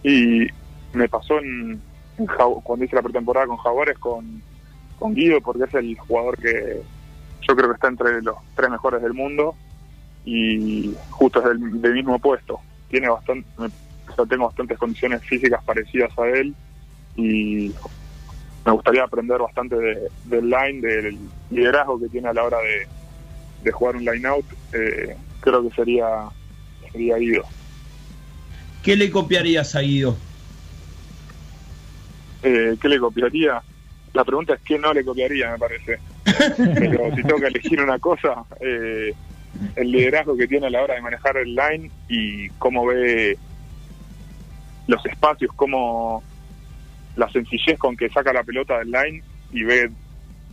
Y 0.03 0.47
me 0.93 1.09
pasó 1.09 1.39
en, 1.39 1.81
cuando 2.63 2.85
hice 2.85 2.95
la 2.95 3.01
pretemporada 3.01 3.47
con 3.47 3.57
Jaguares 3.57 3.97
con, 3.97 4.41
con 4.99 5.15
Guido, 5.15 5.41
porque 5.41 5.63
es 5.63 5.73
el 5.73 5.97
jugador 5.97 6.37
que 6.37 6.81
yo 7.41 7.55
creo 7.55 7.69
que 7.69 7.75
está 7.75 7.87
entre 7.87 8.21
los 8.21 8.35
tres 8.55 8.69
mejores 8.69 9.01
del 9.01 9.13
mundo 9.13 9.55
y 10.23 10.93
justo 11.09 11.39
es 11.39 11.59
del, 11.81 11.93
mismo 11.93 12.19
puesto. 12.19 12.59
Tiene 12.89 13.09
bastante, 13.09 13.47
yo 14.17 14.25
tengo 14.27 14.45
bastantes 14.45 14.77
condiciones 14.77 15.23
físicas 15.23 15.63
parecidas 15.63 16.11
a 16.19 16.27
él 16.27 16.53
y 17.15 17.73
me 18.65 18.71
gustaría 18.71 19.03
aprender 19.03 19.39
bastante 19.39 19.75
de- 19.75 20.09
del 20.25 20.49
line, 20.49 20.81
del 20.81 21.17
liderazgo 21.49 21.99
que 21.99 22.09
tiene 22.09 22.29
a 22.29 22.33
la 22.33 22.43
hora 22.43 22.57
de, 22.59 22.87
de 23.63 23.71
jugar 23.71 23.95
un 23.95 24.05
line 24.05 24.27
out. 24.27 24.45
Eh, 24.73 25.15
creo 25.39 25.67
que 25.67 25.75
sería, 25.75 26.05
sería 26.91 27.17
Guido. 27.17 27.43
¿Qué 28.83 28.95
le 28.95 29.09
copiarías 29.11 29.75
a 29.75 29.81
Guido? 29.81 30.15
Eh, 32.43 32.75
¿Qué 32.81 32.89
le 32.89 32.99
copiaría? 32.99 33.61
La 34.13 34.23
pregunta 34.25 34.55
es 34.55 34.61
qué 34.61 34.77
no 34.77 34.93
le 34.93 35.05
copiaría, 35.05 35.51
me 35.51 35.57
parece. 35.59 35.99
Pero 36.57 37.15
si 37.15 37.23
tengo 37.23 37.39
que 37.39 37.47
elegir 37.47 37.81
una 37.81 37.99
cosa, 37.99 38.43
eh, 38.59 39.13
el 39.75 39.91
liderazgo 39.91 40.35
que 40.35 40.47
tiene 40.47 40.67
a 40.67 40.69
la 40.69 40.81
hora 40.83 40.95
de 40.95 41.01
manejar 41.01 41.37
el 41.37 41.55
line 41.55 41.91
y 42.09 42.49
cómo 42.51 42.85
ve 42.85 43.37
los 44.87 45.05
espacios, 45.05 45.51
cómo 45.55 46.23
la 47.15 47.29
sencillez 47.29 47.77
con 47.77 47.95
que 47.95 48.09
saca 48.09 48.33
la 48.33 48.43
pelota 48.43 48.79
del 48.79 48.91
line 48.91 49.23
y 49.51 49.63
ve 49.63 49.91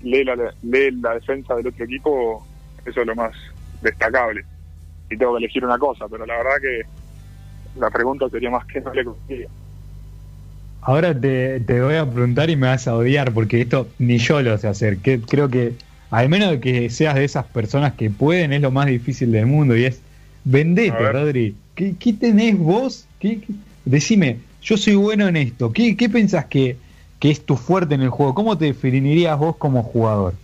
lee 0.02 0.24
la, 0.24 0.36
lee 0.62 0.90
la 1.00 1.14
defensa 1.14 1.54
del 1.54 1.68
otro 1.68 1.84
equipo, 1.84 2.46
eso 2.84 3.00
es 3.00 3.06
lo 3.06 3.14
más 3.14 3.32
destacable. 3.80 4.44
Si 5.08 5.16
tengo 5.16 5.32
que 5.34 5.38
elegir 5.38 5.64
una 5.64 5.78
cosa, 5.78 6.06
pero 6.08 6.26
la 6.26 6.36
verdad 6.36 6.56
que 6.60 6.82
la 7.80 7.90
pregunta 7.90 8.28
sería 8.28 8.50
más 8.50 8.64
que 8.66 8.80
no 8.80 8.92
le 8.92 9.04
copiaría. 9.04 9.48
Ahora 10.82 11.18
te, 11.18 11.60
te 11.60 11.80
voy 11.80 11.96
a 11.96 12.10
preguntar 12.10 12.50
y 12.50 12.56
me 12.56 12.68
vas 12.68 12.86
a 12.88 12.96
odiar 12.96 13.32
porque 13.32 13.60
esto 13.60 13.88
ni 13.98 14.18
yo 14.18 14.40
lo 14.42 14.56
sé 14.58 14.68
hacer. 14.68 14.98
Que, 14.98 15.20
creo 15.20 15.48
que 15.48 15.72
al 16.10 16.28
menos 16.28 16.50
de 16.50 16.60
que 16.60 16.88
seas 16.90 17.14
de 17.14 17.24
esas 17.24 17.44
personas 17.46 17.94
que 17.94 18.10
pueden 18.10 18.52
es 18.52 18.62
lo 18.62 18.70
más 18.70 18.86
difícil 18.86 19.32
del 19.32 19.46
mundo 19.46 19.76
y 19.76 19.84
es 19.84 20.00
vendete. 20.44 21.12
Rodri. 21.12 21.56
¿Qué, 21.74 21.94
qué 21.98 22.12
tenés 22.12 22.56
vos? 22.58 23.06
¿Qué, 23.20 23.40
qué- 23.40 23.54
Decime, 23.84 24.36
yo 24.60 24.76
soy 24.76 24.94
bueno 24.96 25.28
en 25.28 25.36
esto. 25.36 25.72
¿Qué, 25.72 25.96
qué 25.96 26.08
pensás 26.08 26.46
que, 26.46 26.80
que 27.18 27.30
es 27.30 27.44
tu 27.46 27.56
fuerte 27.56 27.94
en 27.94 28.02
el 28.02 28.10
juego? 28.10 28.34
¿Cómo 28.34 28.56
te 28.58 28.66
definirías 28.66 29.38
vos 29.38 29.56
como 29.58 29.82
jugador? 29.82 30.40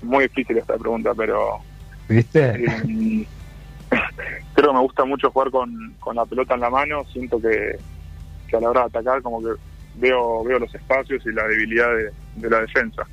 Muy 0.00 0.24
difícil 0.24 0.58
esta 0.58 0.76
pregunta, 0.78 1.14
pero 1.14 1.64
¿Viste? 2.08 2.40
Eh, 2.40 3.28
creo 4.52 4.70
que 4.70 4.74
me 4.74 4.82
gusta 4.82 5.04
mucho 5.04 5.30
jugar 5.30 5.50
con, 5.50 5.96
con 6.00 6.16
la 6.16 6.26
pelota 6.26 6.54
en 6.54 6.60
la 6.60 6.70
mano. 6.70 7.04
Siento 7.12 7.40
que, 7.40 7.80
que 8.46 8.56
a 8.56 8.60
la 8.60 8.70
hora 8.70 8.80
de 8.82 8.86
atacar, 8.88 9.22
como 9.22 9.42
que 9.42 9.50
veo 9.94 10.44
veo 10.44 10.58
los 10.58 10.74
espacios 10.74 11.24
y 11.26 11.32
la 11.32 11.46
debilidad 11.48 11.88
de, 11.96 12.12
de 12.34 12.50
la 12.50 12.60
defensa. 12.60 13.04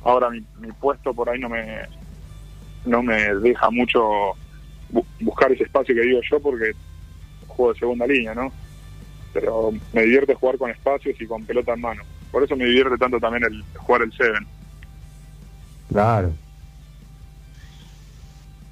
Ahora 0.00 0.30
mi, 0.30 0.46
mi 0.56 0.72
puesto 0.72 1.14
por 1.14 1.30
ahí 1.30 1.40
no 1.40 1.48
me 1.48 1.82
no 2.84 3.02
me 3.02 3.34
deja 3.36 3.70
mucho 3.70 4.00
bu- 4.88 5.06
buscar 5.20 5.52
ese 5.52 5.64
espacio 5.64 5.94
que 5.94 6.02
digo 6.02 6.20
yo 6.30 6.40
porque 6.40 6.72
juego 7.60 7.72
de 7.72 7.78
segunda 7.78 8.06
línea, 8.06 8.34
¿no? 8.34 8.52
Pero 9.32 9.72
me 9.92 10.02
divierte 10.02 10.34
jugar 10.34 10.58
con 10.58 10.70
espacios 10.70 11.20
y 11.20 11.26
con 11.26 11.44
pelota 11.44 11.74
en 11.74 11.80
mano. 11.80 12.02
Por 12.32 12.42
eso 12.42 12.56
me 12.56 12.64
divierte 12.64 12.96
tanto 12.98 13.20
también 13.20 13.44
el 13.44 13.62
jugar 13.76 14.02
el 14.02 14.12
Seven. 14.12 14.46
Claro. 15.88 16.32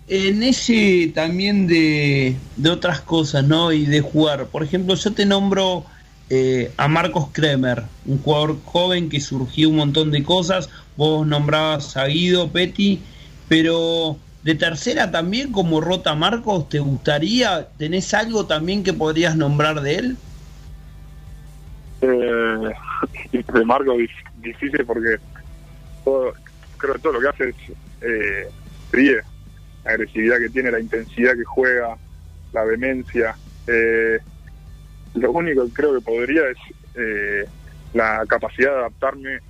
En 0.09 0.43
ese 0.43 1.13
también 1.15 1.67
de, 1.67 2.37
de 2.57 2.71
otras 2.71 3.01
cosas, 3.01 3.45
¿no? 3.45 3.73
Y 3.73 3.85
de 3.85 4.01
jugar. 4.01 4.47
Por 4.47 4.63
ejemplo, 4.63 4.95
yo 4.95 5.13
te 5.13 5.27
nombro 5.27 5.85
eh, 6.31 6.73
a 6.77 6.89
Marcos 6.89 7.29
Kremer, 7.33 7.85
un 8.07 8.19
jugador 8.19 8.59
joven 8.65 9.09
que 9.09 9.21
surgió 9.21 9.69
un 9.69 9.77
montón 9.77 10.11
de 10.11 10.23
cosas. 10.23 10.71
Vos 10.97 11.27
nombrabas 11.27 11.97
a 11.97 12.07
Guido, 12.07 12.49
Petty, 12.49 13.01
pero 13.49 14.17
de 14.43 14.55
tercera 14.55 15.11
también, 15.11 15.53
como 15.53 15.81
Rota 15.81 16.15
Marcos, 16.15 16.69
¿te 16.69 16.79
gustaría? 16.79 17.69
¿Tenés 17.77 18.15
algo 18.15 18.47
también 18.47 18.83
que 18.83 18.93
podrías 18.93 19.37
nombrar 19.37 19.81
de 19.81 19.95
él? 19.97 20.17
Eh, 22.01 22.73
de 23.33 23.65
Marco 23.65 23.97
dif- 23.97 24.11
difícil 24.37 24.87
porque 24.87 25.17
todo, 26.05 26.33
creo 26.77 26.95
que 26.95 27.01
todo 27.01 27.13
lo 27.15 27.21
que 27.21 27.29
hace 27.29 27.49
es 27.49 27.57
eh, 28.01 28.49
fríe. 28.91 29.21
La 29.85 29.93
agresividad 29.93 30.39
que 30.39 30.51
tiene, 30.51 30.71
la 30.71 30.81
intensidad 30.81 31.35
que 31.35 31.45
juega, 31.45 31.99
la 32.53 32.65
vehemencia. 32.65 33.37
Eh, 33.67 34.19
lo 35.15 35.33
único 35.33 35.67
que 35.67 35.73
creo 35.73 35.95
que 35.95 36.01
podría 36.01 36.49
es 36.49 36.57
eh, 36.95 37.49
la 37.93 38.25
capacidad 38.27 38.71
de 38.71 38.79
adaptarme 38.79 39.41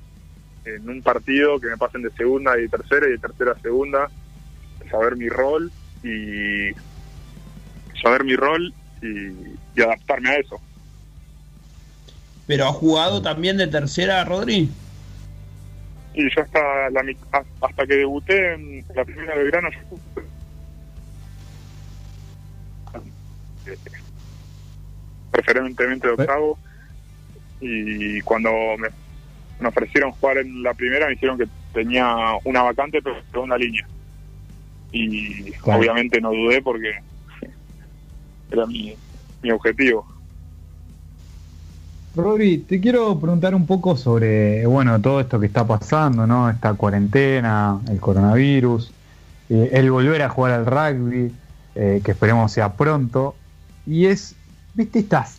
en 0.64 0.88
un 0.88 1.02
partido 1.02 1.60
que 1.60 1.68
me 1.68 1.76
pasen 1.76 2.02
de 2.02 2.10
segunda 2.12 2.58
y 2.58 2.68
tercera 2.68 3.06
y 3.06 3.12
de 3.12 3.18
tercera 3.18 3.52
a 3.52 3.60
segunda, 3.60 4.10
saber 4.88 5.16
mi 5.16 5.28
rol 5.28 5.70
y 6.02 6.70
saber 8.02 8.24
mi 8.24 8.36
rol 8.36 8.72
y, 9.02 9.78
y 9.78 9.82
adaptarme 9.82 10.30
a 10.30 10.36
eso. 10.36 10.60
¿Pero 12.46 12.66
ha 12.66 12.72
jugado 12.72 13.20
también 13.20 13.58
de 13.58 13.66
tercera, 13.66 14.24
Rodri? 14.24 14.70
Y 16.14 16.34
yo 16.34 16.42
hasta 16.42 16.90
la, 16.90 17.04
hasta 17.60 17.86
que 17.86 17.94
debuté 17.94 18.54
en 18.54 18.84
la 18.94 19.04
primera 19.04 19.36
de 19.36 19.44
verano, 19.44 19.68
yo 19.70 19.98
eh, 23.66 23.78
preferentemente 25.30 26.06
de 26.06 26.14
octavo. 26.14 26.58
Y 27.60 28.20
cuando 28.22 28.50
me, 28.78 28.88
me 29.60 29.68
ofrecieron 29.68 30.12
jugar 30.12 30.38
en 30.38 30.62
la 30.62 30.72
primera, 30.72 31.06
me 31.06 31.12
dijeron 31.12 31.36
que 31.36 31.46
tenía 31.74 32.14
una 32.44 32.62
vacante, 32.62 33.02
pero 33.02 33.18
en 33.18 33.30
segunda 33.30 33.58
línea. 33.58 33.86
Y 34.92 35.52
Claro. 35.52 35.80
obviamente 35.80 36.20
no 36.20 36.30
dudé 36.30 36.62
porque 36.62 36.92
era 38.50 38.66
mi, 38.66 38.96
mi 39.42 39.50
objetivo. 39.50 40.06
Rodri, 42.14 42.58
te 42.58 42.80
quiero 42.80 43.18
preguntar 43.20 43.54
un 43.54 43.66
poco 43.66 43.96
sobre, 43.96 44.66
bueno, 44.66 45.00
todo 45.00 45.20
esto 45.20 45.38
que 45.38 45.46
está 45.46 45.66
pasando, 45.66 46.26
¿no? 46.26 46.50
Esta 46.50 46.74
cuarentena, 46.74 47.78
el 47.88 48.00
coronavirus, 48.00 48.90
eh, 49.50 49.70
el 49.72 49.90
volver 49.90 50.22
a 50.22 50.28
jugar 50.28 50.52
al 50.52 50.66
rugby, 50.66 51.32
eh, 51.74 52.00
que 52.04 52.10
esperemos 52.12 52.50
sea 52.50 52.72
pronto. 52.72 53.36
Y 53.86 54.06
es, 54.06 54.34
¿viste 54.74 54.98
estas 54.98 55.38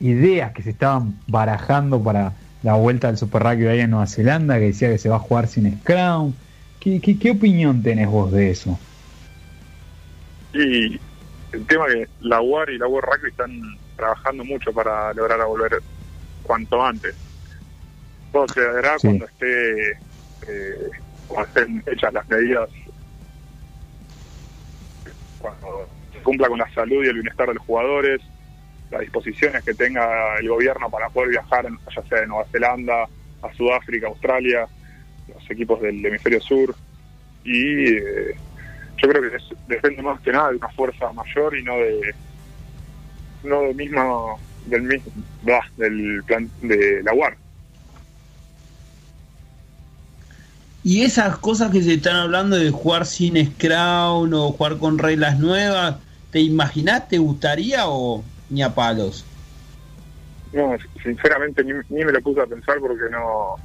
ideas 0.00 0.52
que 0.52 0.62
se 0.62 0.70
estaban 0.70 1.14
barajando 1.28 2.02
para 2.02 2.32
la 2.62 2.74
vuelta 2.74 3.06
del 3.06 3.16
Super 3.16 3.42
Rugby 3.42 3.66
ahí 3.68 3.80
en 3.80 3.90
Nueva 3.90 4.06
Zelanda, 4.06 4.58
que 4.58 4.66
decía 4.66 4.88
que 4.90 4.98
se 4.98 5.08
va 5.08 5.16
a 5.16 5.20
jugar 5.20 5.46
sin 5.46 5.78
Scrum? 5.80 6.32
¿Qué, 6.80 7.00
qué, 7.00 7.18
qué 7.18 7.30
opinión 7.30 7.82
tenés 7.82 8.08
vos 8.08 8.32
de 8.32 8.50
eso? 8.50 8.78
Y 10.52 11.00
el 11.52 11.66
tema 11.66 11.86
que 11.86 12.08
la 12.20 12.40
UAR 12.40 12.70
y 12.70 12.78
la 12.78 12.88
UAR 12.88 13.04
Rugby 13.04 13.28
están 13.30 13.60
trabajando 13.96 14.44
mucho 14.44 14.72
para 14.72 15.12
lograr 15.14 15.40
a 15.40 15.44
volver 15.44 15.78
cuanto 16.42 16.82
antes. 16.82 17.14
Todo 18.32 18.48
se 18.48 18.60
dará 18.60 18.98
Sí. 18.98 19.06
cuando 19.08 19.26
esté 19.26 19.90
eh, 19.90 20.90
cuando 21.28 21.48
estén 21.48 21.82
hechas 21.86 22.12
las 22.12 22.28
medidas, 22.28 22.68
cuando 25.38 25.88
se 26.12 26.18
cumpla 26.22 26.48
con 26.48 26.58
la 26.58 26.68
salud 26.72 27.04
y 27.04 27.08
el 27.08 27.14
bienestar 27.14 27.48
de 27.48 27.54
los 27.54 27.64
jugadores, 27.64 28.20
las 28.90 29.00
disposiciones 29.02 29.62
que 29.64 29.74
tenga 29.74 30.36
el 30.38 30.48
gobierno 30.48 30.90
para 30.90 31.08
poder 31.10 31.30
viajar, 31.30 31.66
ya 31.94 32.02
sea 32.04 32.20
de 32.20 32.26
Nueva 32.26 32.46
Zelanda, 32.50 33.08
a 33.42 33.52
Sudáfrica, 33.54 34.08
Australia, 34.08 34.66
los 35.34 35.50
equipos 35.50 35.80
del 35.80 36.04
hemisferio 36.04 36.40
sur. 36.40 36.74
Y 37.44 37.88
eh, 37.96 38.34
yo 39.02 39.08
creo 39.08 39.22
que 39.30 39.36
es- 39.36 39.58
depende 39.66 40.02
más 40.02 40.20
que 40.20 40.32
nada 40.32 40.50
de 40.50 40.56
una 40.56 40.68
fuerza 40.70 41.12
mayor 41.12 41.56
y 41.56 41.62
no 41.64 41.76
de 41.76 42.14
no 43.42 43.62
del 43.62 43.74
mismo 43.74 44.40
del 44.66 44.82
mismo 44.82 45.12
bah, 45.42 45.64
del 45.76 46.22
plan 46.26 46.50
de 46.60 47.02
la 47.02 47.14
UAR. 47.14 47.36
Y 50.82 51.02
esas 51.02 51.38
cosas 51.38 51.70
que 51.70 51.82
se 51.82 51.94
están 51.94 52.16
hablando 52.16 52.56
de 52.56 52.70
jugar 52.70 53.04
sin 53.04 53.36
Scrown 53.36 54.32
o 54.32 54.52
jugar 54.52 54.78
con 54.78 54.98
reglas 54.98 55.38
nuevas, 55.38 55.96
¿te 56.30 56.40
imaginás, 56.40 57.06
te 57.08 57.18
gustaría 57.18 57.82
o 57.86 58.24
ni 58.48 58.62
a 58.62 58.74
palos? 58.74 59.26
No, 60.52 60.76
sinceramente 61.02 61.62
ni, 61.64 61.72
ni 61.90 62.04
me 62.04 62.12
lo 62.12 62.20
puse 62.22 62.40
a 62.40 62.46
pensar 62.46 62.78
porque 62.80 63.10
no 63.10 63.56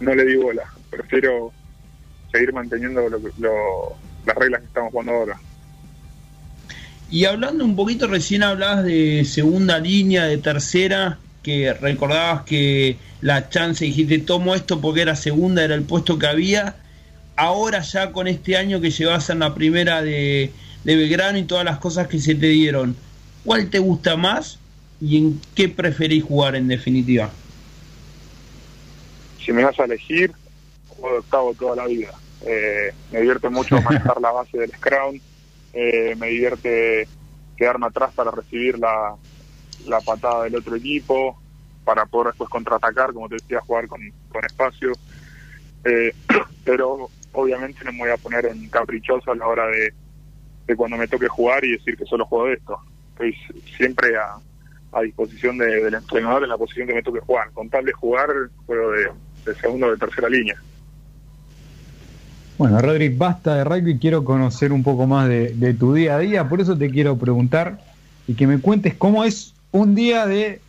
no 0.00 0.14
le 0.14 0.24
di 0.24 0.36
bola. 0.36 0.64
Prefiero 0.90 1.52
seguir 2.32 2.52
manteniendo 2.52 3.08
lo, 3.08 3.96
las 4.26 4.36
reglas 4.36 4.60
que 4.60 4.66
estamos 4.66 4.90
jugando 4.90 5.12
ahora. 5.12 5.40
Y 7.10 7.24
hablando 7.24 7.64
un 7.64 7.76
poquito, 7.76 8.08
recién 8.08 8.42
hablabas 8.42 8.84
de 8.84 9.24
segunda 9.24 9.78
línea, 9.78 10.24
de 10.24 10.38
tercera, 10.38 11.18
que 11.42 11.72
recordabas 11.72 12.42
que 12.42 12.96
la 13.20 13.48
chance, 13.48 13.84
dijiste, 13.84 14.18
tomo 14.18 14.54
esto 14.54 14.80
porque 14.80 15.02
era 15.02 15.14
segunda, 15.14 15.62
era 15.62 15.76
el 15.76 15.82
puesto 15.82 16.18
que 16.18 16.26
había. 16.26 16.76
Ahora 17.36 17.82
ya 17.82 18.10
con 18.12 18.26
este 18.26 18.56
año 18.56 18.80
que 18.80 18.90
llevas 18.90 19.30
en 19.30 19.40
la 19.40 19.54
primera 19.54 20.02
de, 20.02 20.52
de 20.82 20.96
Belgrano 20.96 21.38
y 21.38 21.44
todas 21.44 21.64
las 21.64 21.78
cosas 21.78 22.08
que 22.08 22.18
se 22.18 22.34
te 22.34 22.48
dieron, 22.48 22.96
¿cuál 23.44 23.70
te 23.70 23.78
gusta 23.78 24.16
más 24.16 24.58
y 25.00 25.18
en 25.18 25.40
qué 25.54 25.68
preferís 25.68 26.24
jugar 26.24 26.56
en 26.56 26.66
definitiva? 26.66 27.30
Si 29.46 29.52
me 29.52 29.64
vas 29.64 29.78
a 29.78 29.84
elegir, 29.84 30.32
juego 30.88 31.12
de 31.14 31.18
octavo 31.20 31.54
toda 31.54 31.76
la 31.76 31.86
vida. 31.86 32.10
Eh, 32.44 32.92
me 33.12 33.20
divierte 33.20 33.48
mucho 33.48 33.80
manejar 33.82 34.20
la 34.20 34.32
base 34.32 34.58
del 34.58 34.72
scrum, 34.72 35.20
eh, 35.72 36.16
me 36.18 36.26
divierte 36.28 37.06
quedarme 37.56 37.86
atrás 37.86 38.12
para 38.14 38.32
recibir 38.32 38.76
la, 38.78 39.14
la 39.86 40.00
patada 40.00 40.44
del 40.44 40.56
otro 40.56 40.74
equipo, 40.74 41.38
para 41.84 42.04
poder 42.06 42.28
después 42.28 42.50
contraatacar, 42.50 43.12
como 43.12 43.28
te 43.28 43.36
decía, 43.36 43.60
jugar 43.60 43.86
con, 43.86 44.00
con 44.28 44.44
espacio. 44.44 44.92
Eh, 45.84 46.12
pero 46.64 47.08
obviamente 47.32 47.84
no 47.84 47.92
me 47.92 48.00
voy 48.00 48.10
a 48.10 48.16
poner 48.16 48.46
en 48.46 48.68
caprichoso 48.68 49.30
a 49.30 49.36
la 49.36 49.46
hora 49.46 49.66
de, 49.68 49.92
de 50.66 50.76
cuando 50.76 50.96
me 50.96 51.06
toque 51.06 51.28
jugar 51.28 51.64
y 51.64 51.72
decir 51.72 51.96
que 51.96 52.04
solo 52.04 52.24
juego 52.24 52.46
de 52.46 52.54
esto. 52.54 52.80
Estoy 53.12 53.36
siempre 53.76 54.16
a, 54.16 54.36
a 54.92 55.02
disposición 55.02 55.56
de- 55.58 55.82
del 55.84 55.94
entrenador 55.94 56.42
en 56.42 56.48
la 56.48 56.58
posición 56.58 56.88
que 56.88 56.94
me 56.94 57.02
toque 57.02 57.20
jugar. 57.20 57.50
Con 57.52 57.70
tal 57.70 57.84
de 57.84 57.92
jugar, 57.92 58.28
juego 58.66 58.90
de, 58.90 59.08
de 59.46 59.54
segundo 59.54 59.90
de 59.90 59.96
tercera 59.96 60.28
línea. 60.28 60.56
Bueno, 62.58 62.80
Rodri, 62.80 63.10
basta 63.10 63.56
de 63.56 63.64
rugby, 63.64 63.98
quiero 63.98 64.24
conocer 64.24 64.72
un 64.72 64.82
poco 64.82 65.06
más 65.06 65.28
de, 65.28 65.54
de 65.54 65.74
tu 65.74 65.94
día 65.94 66.16
a 66.16 66.18
día, 66.18 66.48
por 66.48 66.60
eso 66.60 66.76
te 66.76 66.90
quiero 66.90 67.16
preguntar 67.16 67.78
y 68.26 68.34
que 68.34 68.46
me 68.46 68.58
cuentes 68.58 68.94
cómo 68.94 69.24
es 69.24 69.54
un 69.72 69.94
día 69.94 70.26
de 70.26 70.60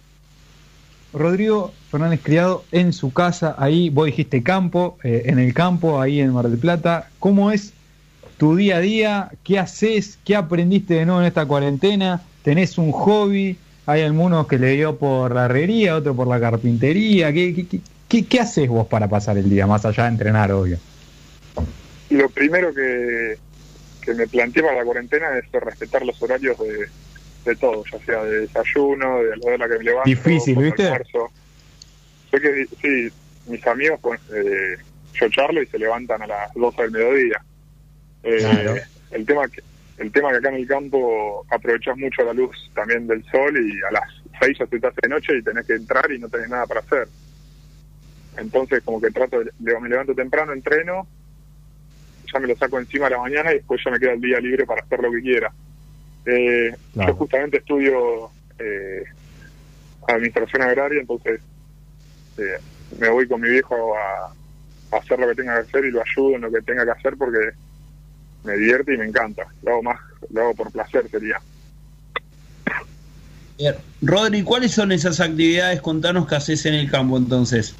Rodrigo 1.13 1.73
Fernández 1.89 2.19
Criado 2.21 2.63
en 2.71 2.93
su 2.93 3.13
casa, 3.13 3.56
ahí 3.58 3.89
vos 3.89 4.06
dijiste 4.06 4.43
campo, 4.43 4.97
eh, 5.04 5.23
en 5.25 5.39
el 5.39 5.54
campo, 5.54 6.02
ahí 6.02 6.19
en 6.19 6.34
Mar 6.34 6.47
del 6.49 6.60
Plata, 6.60 7.10
¿cómo 7.19 7.52
es 7.52 7.73
tu 8.38 8.56
día 8.56 8.78
a 8.78 8.80
día? 8.82 9.32
¿Qué 9.43 9.58
haces? 9.58 10.19
¿Qué 10.23 10.36
aprendiste 10.36 10.95
de 10.95 11.06
nuevo 11.06 11.21
en 11.21 11.28
esta 11.28 11.45
cuarentena? 11.45 12.21
¿Tenés 12.43 12.78
un 12.78 12.91
hobby? 12.91 13.58
Hay 13.86 14.02
algunos 14.02 14.47
que 14.47 14.60
le 14.60 14.73
dio 14.73 14.97
por 14.97 15.34
la 15.34 15.45
herrería, 15.45 15.95
otro 15.95 16.13
por 16.13 16.28
la 16.28 16.39
carpintería. 16.39 17.32
¿Qué, 17.32 17.56
qué, 17.56 17.65
qué, 17.65 17.80
qué, 18.08 18.26
qué 18.26 18.39
haces 18.39 18.67
vos 18.70 18.88
para 18.88 19.08
pasar 19.08 19.38
el 19.38 19.50
día, 19.50 19.67
más 19.67 19.86
allá 19.86 20.04
de 20.04 20.10
entrenar, 20.10 20.52
obvio? 20.52 20.78
Lo 22.10 22.30
primero 22.30 22.74
que, 22.74 23.38
que 24.02 24.13
me 24.13 24.28
planteé 24.28 24.63
para 24.63 24.78
la 24.78 24.86
cuarentena 24.86 25.38
es 25.38 25.46
respetar 25.52 26.06
los 26.06 26.22
horarios 26.22 26.58
de, 26.60 26.88
de 27.46 27.56
todo, 27.58 27.84
ya 27.91 28.00
sea 28.06 28.24
de 28.24 28.41
desayuno, 28.41 29.20
de 29.20 29.38
la 29.38 29.52
hora 29.54 29.67
que 29.70 29.78
me 29.80 29.84
levanto. 29.84 30.10
Difícil, 30.10 30.56
post 30.56 30.65
¿viste? 30.65 30.84
almuerzo. 30.84 31.32
Sé 32.32 32.39
que 32.41 32.67
sí, 32.82 33.10
mis 33.48 33.65
amigos, 33.67 34.00
pues, 34.02 34.20
eh, 34.34 34.78
yo 35.20 35.30
charlo 35.30 35.62
y 35.62 35.65
se 35.67 35.80
levantan 35.80 36.22
a 36.22 36.28
las 36.28 36.54
12 36.54 36.82
del 36.84 36.91
mediodía. 36.91 37.41
Eh, 38.24 38.38
Claro. 38.39 38.76
El 39.12 39.26
tema 39.26 39.48
que 39.48 39.62
el 39.98 40.12
tema 40.12 40.30
que 40.30 40.38
acá 40.38 40.50
en 40.50 40.56
el 40.56 40.67
campo 40.67 41.43
aprovechás 41.50 41.98
mucho 41.98 42.24
la 42.24 42.34
luz 42.34 42.56
también 42.76 43.08
del 43.08 43.24
sol 43.32 43.56
y 43.58 43.82
a 43.88 43.91
las 43.91 44.04
6 44.39 44.58
ya 44.60 44.67
se 44.67 44.80
te 44.80 44.86
hace 44.88 45.00
de 45.02 45.10
noche 45.10 45.38
y 45.38 45.41
tenés 45.41 45.65
que 45.65 45.74
entrar 45.74 46.12
y 46.12 46.20
no 46.20 46.30
tenés 46.30 46.50
nada 46.50 46.65
para 46.67 46.82
hacer. 46.82 47.08
Entonces 48.38 48.82
como 48.84 49.02
que 49.02 49.12
trato 49.12 49.39
de, 49.39 49.80
me 49.80 49.89
levanto 49.89 50.13
temprano, 50.13 50.54
entreno, 50.54 51.08
ya 52.32 52.39
me 52.39 52.47
lo 52.47 52.56
saco 52.56 52.80
encima 52.80 53.08
a 53.08 53.12
la 53.12 53.19
mañana 53.19 53.52
y 53.52 53.56
después 53.56 53.82
ya 53.84 53.91
me 53.91 54.00
queda 54.00 54.13
el 54.13 54.21
día 54.21 54.39
libre 54.39 54.65
para 54.65 54.82
hacer 54.82 55.00
lo 55.00 55.12
que 55.12 55.21
quiera. 55.21 55.52
Eh, 56.26 56.76
Claro. 56.93 57.13
Yo 57.13 57.15
justamente 57.15 57.58
estudio 57.58 58.30
eh, 58.60 59.04
administración 60.08 60.62
agraria, 60.63 61.02
entonces 61.02 61.39
eh, 62.38 62.58
me 63.00 63.10
voy 63.10 63.28
con 63.28 63.41
mi 63.41 63.50
viejo 63.50 63.95
a, 63.95 64.34
a 64.95 65.00
hacer 65.00 65.19
lo 65.19 65.28
que 65.28 65.36
tenga 65.36 65.56
que 65.56 65.67
hacer 65.69 65.86
y 65.86 65.91
lo 65.91 66.02
ayudo 66.02 66.36
en 66.36 66.41
lo 66.41 66.52
que 66.52 66.62
tenga 66.62 66.86
que 66.86 66.91
hacer 66.91 67.15
porque 67.17 67.52
me 68.43 68.54
divierte 68.54 68.93
y 68.93 68.97
me 68.97 69.06
encanta. 69.06 69.45
Lo 69.63 69.73
hago 69.73 69.84
más, 69.84 70.00
lo 70.30 70.41
hago 70.41 70.56
por 70.56 70.71
placer 70.71 71.10
sería. 71.10 71.39
Eh, 73.60 73.76
Rodri, 74.02 74.43
¿cuáles 74.43 74.71
son 74.71 74.91
esas 74.91 75.19
actividades? 75.19 75.82
Contanos 75.82 76.28
que 76.28 76.36
haces 76.36 76.65
en 76.65 76.76
el 76.76 76.89
campo 76.89 77.17
entonces. 77.17 77.76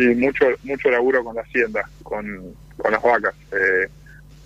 Y 0.00 0.14
mucho 0.16 0.46
mucho 0.64 0.90
laburo 0.90 1.24
con 1.24 1.36
la 1.36 1.42
hacienda, 1.42 1.88
con, 2.02 2.26
con 2.76 2.92
las 2.92 3.02
vacas. 3.02 3.34
eh, 3.52 3.88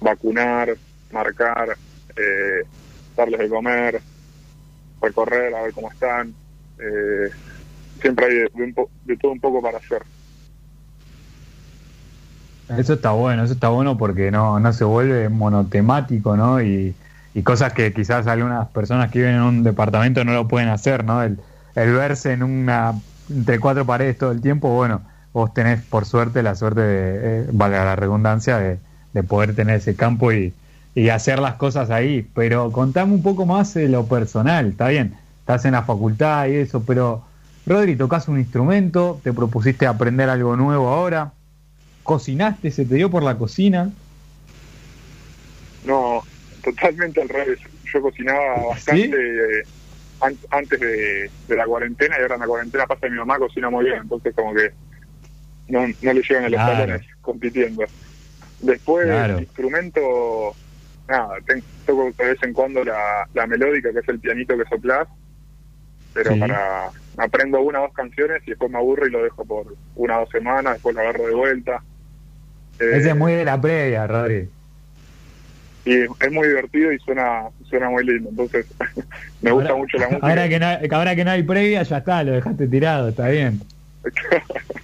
vacunar, 0.00 0.76
marcar, 1.12 1.76
eh, 2.16 2.62
darles 3.16 3.40
de 3.40 3.48
comer, 3.48 4.02
recorrer, 5.00 5.54
a 5.54 5.62
ver 5.62 5.72
cómo 5.74 5.90
están. 5.90 6.34
eh, 6.78 7.30
siempre 8.00 8.26
hay 8.26 8.34
de, 8.34 8.50
de 8.54 8.74
de 9.04 9.16
todo 9.18 9.32
un 9.32 9.40
poco 9.40 9.62
para 9.62 9.78
hacer. 9.78 10.02
Eso 12.68 12.94
está 12.94 13.10
bueno, 13.12 13.44
eso 13.44 13.52
está 13.54 13.68
bueno 13.68 13.98
porque 13.98 14.30
no, 14.30 14.58
no 14.60 14.72
se 14.72 14.84
vuelve 14.84 15.28
monotemático, 15.28 16.36
¿no? 16.36 16.62
Y, 16.62 16.96
y 17.34 17.42
cosas 17.42 17.74
que 17.74 17.92
quizás 17.92 18.26
algunas 18.26 18.68
personas 18.70 19.10
que 19.10 19.18
viven 19.20 19.34
en 19.36 19.42
un 19.42 19.62
departamento 19.64 20.24
no 20.24 20.32
lo 20.32 20.48
pueden 20.48 20.68
hacer, 20.70 21.04
¿no? 21.04 21.22
El, 21.22 21.38
el 21.74 21.92
verse 21.92 22.32
en 22.32 22.42
una 22.42 23.02
entre 23.28 23.60
cuatro 23.60 23.86
paredes 23.86 24.18
todo 24.18 24.32
el 24.32 24.40
tiempo, 24.42 24.74
bueno, 24.74 25.02
vos 25.32 25.52
tenés 25.54 25.82
por 25.84 26.04
suerte 26.06 26.42
la 26.42 26.54
suerte 26.54 26.80
de, 26.82 27.40
eh, 27.42 27.46
valga 27.52 27.84
la 27.84 27.96
redundancia, 27.96 28.58
de, 28.58 28.80
de 29.12 29.22
poder 29.24 29.54
tener 29.54 29.76
ese 29.76 29.96
campo 29.96 30.32
y, 30.32 30.54
y 30.94 31.08
hacer 31.10 31.38
las 31.38 31.54
cosas 31.56 31.90
ahí. 31.90 32.22
Pero 32.34 32.72
contame 32.72 33.14
un 33.14 33.22
poco 33.22 33.46
más 33.46 33.74
de 33.74 33.88
lo 33.88 34.08
personal, 34.08 34.68
está 34.70 34.88
bien, 34.88 35.18
estás 35.40 35.64
en 35.64 35.72
la 35.72 35.84
facultad 35.84 36.46
y 36.48 36.56
eso, 36.56 36.84
pero 36.84 37.26
Rodri, 37.66 37.96
tocas 37.96 38.28
un 38.28 38.38
instrumento, 38.38 39.20
te 39.24 39.32
propusiste 39.32 39.86
aprender 39.86 40.28
algo 40.28 40.56
nuevo 40.56 40.88
ahora 40.88 41.34
cocinaste, 42.04 42.70
se 42.70 42.86
te 42.86 42.94
dio 42.96 43.10
por 43.10 43.22
la 43.24 43.38
cocina. 43.38 43.94
No, 45.82 46.22
totalmente 46.62 47.20
al 47.22 47.28
revés. 47.28 47.58
Yo 47.92 48.00
cocinaba 48.02 48.66
bastante 48.68 49.16
eh, 49.16 49.64
an- 50.20 50.40
antes 50.50 50.80
de, 50.80 51.32
de 51.46 51.56
la 51.56 51.66
cuarentena 51.66 52.16
y 52.18 52.22
ahora 52.22 52.36
en 52.36 52.40
la 52.42 52.46
cuarentena 52.48 52.86
pasa 52.86 53.00
que 53.02 53.10
mi 53.10 53.18
mamá 53.18 53.38
cocina 53.38 53.70
muy 53.70 53.84
bien, 53.86 53.98
entonces 54.02 54.34
como 54.34 54.54
que 54.54 54.70
no, 55.68 55.86
no 55.86 56.12
le 56.12 56.22
llegan 56.22 56.44
a 56.44 56.48
los 56.48 56.60
Claro. 56.60 56.72
talones 56.78 57.06
compitiendo. 57.20 57.84
Después, 58.60 59.06
Claro. 59.06 59.36
el 59.38 59.42
instrumento, 59.44 60.54
nada, 61.08 61.34
toco 61.86 62.10
de 62.16 62.24
vez 62.26 62.42
en 62.42 62.52
cuando 62.52 62.84
la, 62.84 63.26
la 63.34 63.46
melódica, 63.46 63.92
que 63.92 63.98
es 64.00 64.08
el 64.08 64.20
pianito 64.20 64.56
que 64.56 64.64
soplás, 64.64 65.08
pero 66.14 66.34
Sí. 66.34 66.40
para 66.40 66.90
aprendo 67.18 67.60
una 67.60 67.80
o 67.80 67.82
dos 67.82 67.92
canciones 67.94 68.42
y 68.46 68.50
después 68.50 68.70
me 68.70 68.78
aburro 68.78 69.06
y 69.06 69.10
lo 69.10 69.22
dejo 69.22 69.44
por 69.44 69.74
una 69.96 70.16
o 70.18 70.20
dos 70.20 70.30
semanas, 70.30 70.74
después 70.74 70.94
lo 70.94 71.00
agarro 71.02 71.26
de 71.26 71.34
vuelta. 71.34 71.82
Eh, 72.78 72.90
Ese 72.94 73.10
es 73.10 73.16
muy 73.16 73.32
de 73.32 73.44
la 73.44 73.60
previa, 73.60 74.06
Rodri. 74.06 74.48
y 75.84 75.94
es 76.02 76.32
muy 76.32 76.46
divertido 76.48 76.92
y 76.92 76.98
suena 77.00 77.48
suena 77.68 77.90
muy 77.90 78.04
lindo 78.06 78.28
entonces 78.30 78.66
me 79.42 79.50
gusta 79.50 79.74
mucho 79.74 79.98
la 79.98 80.06
música 80.08 80.28
Ahora 80.28 80.48
que, 80.48 80.58
no, 80.60 80.96
ahora 80.96 81.16
que 81.16 81.24
no 81.24 81.30
hay 81.32 81.42
previa, 81.42 81.82
ya 81.82 81.98
está, 81.98 82.22
lo 82.22 82.32
dejaste 82.32 82.68
tirado, 82.68 83.08
está 83.08 83.28
bien. 83.28 83.60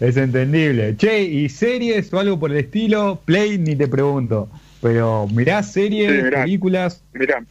Es 0.00 0.16
entendible. 0.16 0.96
Che, 0.96 1.22
¿y 1.22 1.48
series 1.48 2.12
o 2.12 2.18
algo 2.20 2.38
por 2.38 2.50
el 2.50 2.58
estilo? 2.58 3.22
Play, 3.24 3.58
ni 3.58 3.76
te 3.76 3.88
pregunto. 3.88 4.50
Pero 4.80 5.26
mirás 5.28 5.72
series, 5.72 6.16
Sí, 6.16 6.22
mirá. 6.22 6.44
películas. 6.44 7.04
mira 7.12 7.44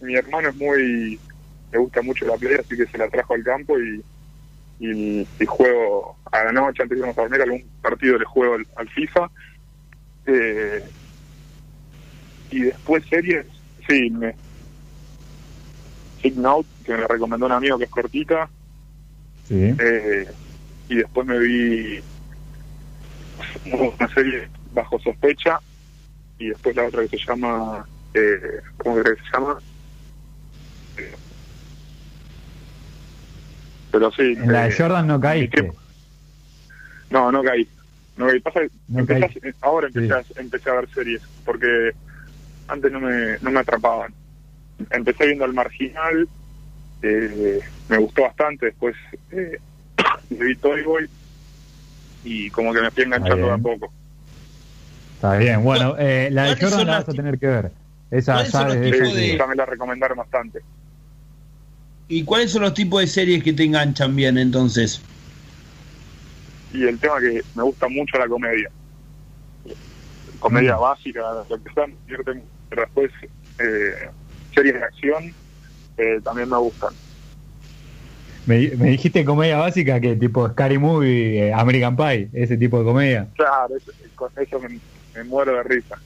mi 0.00 0.14
hermano 0.14 0.50
es 0.50 0.56
muy 0.56 1.20
le 1.72 1.78
gusta 1.78 2.02
mucho 2.02 2.24
la 2.26 2.36
playa, 2.38 2.58
así 2.60 2.76
que 2.76 2.86
se 2.86 2.98
la 2.98 3.08
trajo 3.08 3.34
al 3.34 3.42
campo 3.42 3.78
y, 3.78 4.04
y, 4.78 5.20
y 5.38 5.46
juego 5.46 6.18
a 6.30 6.44
la 6.44 6.52
noche 6.52 6.82
antes 6.82 6.96
de 6.96 7.00
irnos 7.00 7.18
a 7.18 7.22
dormir 7.22 7.42
algún 7.42 7.70
partido 7.80 8.18
le 8.18 8.24
juego 8.24 8.54
al, 8.54 8.66
al 8.76 8.88
FIFA. 8.90 9.30
Eh, 10.26 10.82
y 12.50 12.62
después 12.62 13.04
series, 13.08 13.46
sí, 13.88 14.10
me, 14.10 14.36
Note, 16.34 16.68
que 16.84 16.92
me 16.92 17.06
recomendó 17.06 17.46
un 17.46 17.52
amigo 17.52 17.78
que 17.78 17.84
es 17.84 17.90
cortita, 17.90 18.50
Sí. 19.44 19.54
eh, 19.78 20.26
y 20.88 20.96
después 20.96 21.26
me 21.26 21.38
vi 21.38 22.00
una 23.72 24.08
serie 24.14 24.48
bajo 24.72 24.98
sospecha 25.00 25.60
y 26.38 26.48
después 26.48 26.76
la 26.76 26.86
otra 26.86 27.06
que 27.06 27.18
se 27.18 27.24
llama 27.26 27.86
eh, 28.14 28.60
¿cómo 28.78 28.96
que 29.02 29.10
se 29.10 29.16
llama? 29.38 29.58
Pero 33.90 34.10
sí 34.12 34.22
En 34.22 34.52
la 34.52 34.62
de 34.64 34.68
eh, 34.70 34.74
Jordan 34.76 35.06
no 35.06 35.20
caíste. 35.20 35.72
no 37.10 37.32
no 37.32 37.42
caí 37.42 37.68
no 38.16 38.26
caí 38.26 38.40
pasa 38.40 38.60
No 38.88 39.00
empecé 39.00 39.20
caí. 39.40 39.52
ahora 39.60 39.88
Sí. 39.92 40.10
a, 40.10 40.24
empecé 40.40 40.70
a 40.70 40.74
ver 40.74 40.88
series 40.94 41.22
porque 41.44 41.92
antes 42.68 42.92
no 42.92 43.00
me 43.00 43.38
no 43.40 43.50
me 43.50 43.60
atrapaban 43.60 44.14
empecé 44.90 45.26
viendo 45.26 45.44
el 45.44 45.54
marginal 45.54 46.28
eh, 47.02 47.60
me 47.88 47.98
gustó 47.98 48.22
bastante 48.22 48.66
después 48.66 48.94
eh, 49.30 49.58
vi 50.30 50.56
Toy 50.58 50.82
Boy 50.82 51.08
y 52.22 52.50
como 52.50 52.72
que 52.72 52.80
me 52.80 52.90
fui 52.90 53.04
enganchando 53.04 53.46
de 53.48 53.52
a 53.54 53.58
poco 53.58 53.92
Está 55.14 55.36
bien. 55.38 55.64
Bueno, 55.64 55.96
eh, 55.98 56.28
la 56.30 56.44
de 56.44 56.48
¿Cuáles 56.56 56.62
Jordan 56.64 56.86
la 56.86 56.92
vas 56.98 57.08
a 57.08 57.12
tener 57.14 57.38
que 57.38 57.46
ver. 57.46 57.72
Esa 58.10 58.34
¿Cuáles 58.34 58.50
son 58.50 58.68
sabes 58.68 58.80
de 58.80 58.86
de- 58.92 59.32
que- 59.32 59.38
ya 59.38 59.46
me 59.46 59.54
la 59.54 59.66
recomendaron 59.66 60.18
bastante 60.18 60.62
¿Y 62.08 62.24
cuáles 62.24 62.52
son 62.52 62.62
los 62.62 62.74
tipos 62.74 63.00
de 63.00 63.06
series 63.08 63.42
que 63.42 63.52
te 63.52 63.64
enganchan 63.64 64.14
bien 64.14 64.38
entonces? 64.38 65.02
y 66.70 66.84
el 66.86 66.98
tema 67.00 67.20
que 67.20 67.42
me 67.54 67.62
gusta 67.62 67.88
mucho 67.88 68.18
la 68.18 68.28
comedia 68.28 68.68
comedia 70.38 70.76
Mm. 70.76 70.80
básica 70.80 71.20
lo 71.48 71.62
que 71.62 71.70
sea 71.74 71.86
me 71.86 71.96
divierte 72.06 72.34
mucho. 72.34 72.50
pero 72.68 72.82
después 72.82 73.10
eh, 73.58 74.10
series 74.54 74.74
de 74.74 74.84
acción 74.84 75.36
eh, 75.96 76.20
también 76.22 76.48
me 76.48 76.58
gustan 76.58 76.98
Me, 78.46 78.70
me 78.76 78.90
dijiste 78.90 79.24
comedia 79.24 79.56
básica 79.58 80.00
que 80.00 80.14
tipo 80.16 80.48
Scary 80.48 80.78
Movie, 80.78 81.48
eh, 81.48 81.52
American 81.52 81.96
Pie, 81.96 82.28
ese 82.32 82.56
tipo 82.56 82.78
de 82.78 82.84
comedia. 82.84 83.26
claro 83.34 83.76
eso, 83.76 83.90
con 84.14 84.30
eso 84.36 84.60
me, 84.60 84.78
me 85.14 85.24
muero 85.24 85.52
de 85.56 85.62
risa 85.64 85.96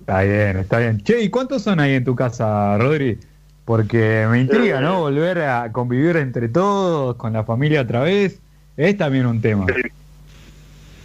Está 0.00 0.22
bien, 0.22 0.56
está 0.56 0.78
bien. 0.78 1.00
Che, 1.04 1.20
¿y 1.22 1.28
cuántos 1.30 1.62
son 1.62 1.78
ahí 1.78 1.92
en 1.94 2.04
tu 2.04 2.16
casa, 2.16 2.76
Rodri? 2.78 3.20
Porque 3.66 4.26
me 4.28 4.40
intriga, 4.40 4.78
Eh. 4.78 4.82
¿no? 4.82 5.00
Volver 5.00 5.38
a 5.42 5.70
convivir 5.70 6.16
entre 6.16 6.48
todos, 6.48 7.14
con 7.16 7.32
la 7.34 7.44
familia 7.44 7.82
otra 7.82 8.00
vez. 8.00 8.40
Es 8.76 8.96
también 8.96 9.26
un 9.26 9.40
tema. 9.40 9.66
Sí. 9.66 9.82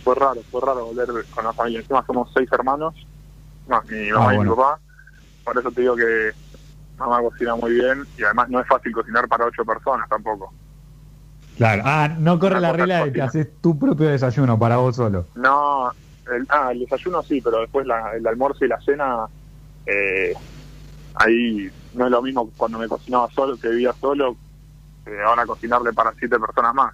Fue 0.04 0.16
raro, 0.16 0.42
fue 0.50 0.62
raro 0.62 0.86
volver 0.86 1.26
con 1.30 1.44
la 1.44 1.54
familia. 1.54 1.80
Encima 1.82 2.04
somos 2.08 2.32
seis 2.36 2.48
hermanos, 2.52 2.96
más 3.68 3.86
mi 3.86 4.10
mamá 4.12 4.30
Ah, 4.30 4.36
y 4.36 4.40
mi 4.40 4.50
papá. 4.50 4.80
Por 5.44 5.60
eso 5.60 5.72
te 5.72 5.82
digo 5.82 5.96
que 5.96 6.32
mamá 6.98 7.22
cocina 7.22 7.56
muy 7.56 7.74
bien 7.74 8.06
y 8.18 8.24
además 8.24 8.50
no 8.50 8.60
es 8.60 8.68
fácil 8.68 8.92
cocinar 8.94 9.28
para 9.28 9.46
ocho 9.46 9.66
personas 9.66 10.08
tampoco. 10.10 10.54
Claro. 11.58 11.84
Ah, 11.86 12.10
no 12.20 12.38
corre 12.38 12.60
la 12.60 12.74
regla 12.74 13.06
de 13.06 13.14
que 13.14 13.22
haces 13.22 13.62
tu 13.62 13.78
propio 13.80 14.10
desayuno 14.10 14.60
para 14.60 14.78
vos 14.78 14.96
solo. 14.96 15.26
No, 15.36 15.92
el, 16.32 16.46
ah, 16.50 16.72
el 16.72 16.80
desayuno 16.80 17.24
sí, 17.24 17.42
pero 17.42 17.62
después 17.62 17.86
la, 17.88 18.14
el 18.16 18.28
almuerzo 18.28 18.66
y 18.66 18.68
la 18.68 18.80
cena, 18.82 19.26
eh, 19.86 20.34
ahí 21.16 21.70
no 21.94 22.06
es 22.06 22.12
lo 22.12 22.22
mismo 22.22 22.50
cuando 22.58 22.78
me 22.78 22.88
cocinaba 22.88 23.30
solo, 23.32 23.58
que 23.58 23.70
vivía 23.70 23.94
solo, 23.94 24.36
eh, 25.06 25.18
ahora 25.26 25.46
cocinarle 25.46 25.94
para 25.94 26.14
siete 26.20 26.38
personas 26.38 26.74
más. 26.74 26.94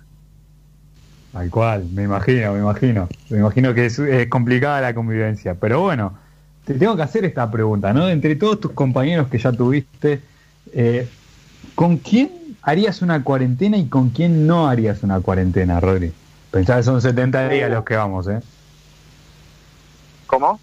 Tal 1.31 1.49
cual, 1.49 1.85
me 1.85 2.03
imagino, 2.03 2.53
me 2.53 2.59
imagino. 2.59 3.07
Me 3.29 3.39
imagino 3.39 3.73
que 3.73 3.85
es, 3.85 3.97
es 3.99 4.27
complicada 4.27 4.81
la 4.81 4.93
convivencia. 4.93 5.55
Pero 5.55 5.79
bueno, 5.79 6.19
te 6.65 6.76
tengo 6.76 6.95
que 6.95 7.02
hacer 7.02 7.26
esta 7.26 7.50
pregunta, 7.50 7.93
¿no? 7.93 8.10
Entre 8.10 8.36
todos 8.36 8.60
tus 8.60 8.71
compañeros 8.71 9.28
que 9.28 9.38
ya 9.38 9.52
tuviste, 9.52 10.21
eh, 10.74 11.08
¿con 11.76 11.97
quién 11.97 12.32
harías 12.62 13.02
una 13.02 13.24
cuarentena 13.24 13.78
y 13.78 13.88
con 13.88 14.10
quién 14.10 14.45
no 14.45 14.67
harías 14.67 15.04
una 15.04 15.19
cuarentena, 15.19 15.80
Rodri? 15.80 16.13
Pensá 16.52 16.78
que 16.78 16.84
son 16.84 17.02
70 17.02 17.50
días 17.50 17.71
los 17.71 17.84
que 17.84 17.95
vamos, 17.95 18.28
¿eh? 18.28 18.39
¿Cómo? 20.28 20.60